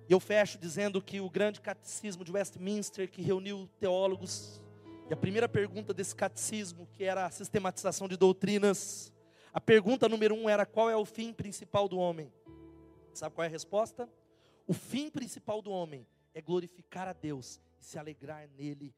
E 0.10 0.14
eu 0.14 0.20
fecho 0.20 0.58
dizendo 0.58 1.02
que 1.02 1.22
o 1.22 1.30
grande 1.30 1.62
catecismo 1.62 2.26
de 2.26 2.32
Westminster, 2.32 3.10
que 3.10 3.22
reuniu 3.22 3.70
teólogos, 3.80 4.62
e 5.10 5.14
a 5.14 5.18
primeira 5.18 5.48
pergunta 5.48 5.94
desse 5.94 6.16
catecismo, 6.16 6.88
que 6.94 7.04
era 7.04 7.26
a 7.26 7.32
sistematização 7.32 8.08
de 8.08 8.18
doutrinas, 8.18 9.14
a 9.54 9.62
pergunta 9.62 10.10
número 10.10 10.36
um 10.36 10.50
era: 10.50 10.66
qual 10.66 10.90
é 10.90 10.96
o 10.96 11.06
fim 11.06 11.34
principal 11.34 11.88
do 11.88 11.98
homem? 11.98 12.32
Sabe 13.14 13.36
qual 13.36 13.44
é 13.44 13.48
a 13.48 13.52
resposta? 13.52 14.10
O 14.68 14.74
fim 14.74 15.10
principal 15.10 15.62
do 15.62 15.72
homem 15.72 16.08
é 16.34 16.42
glorificar 16.42 17.08
a 17.08 17.14
Deus 17.14 17.60
e 17.80 17.86
se 17.86 18.00
alegrar 18.00 18.48
nele 18.58 18.94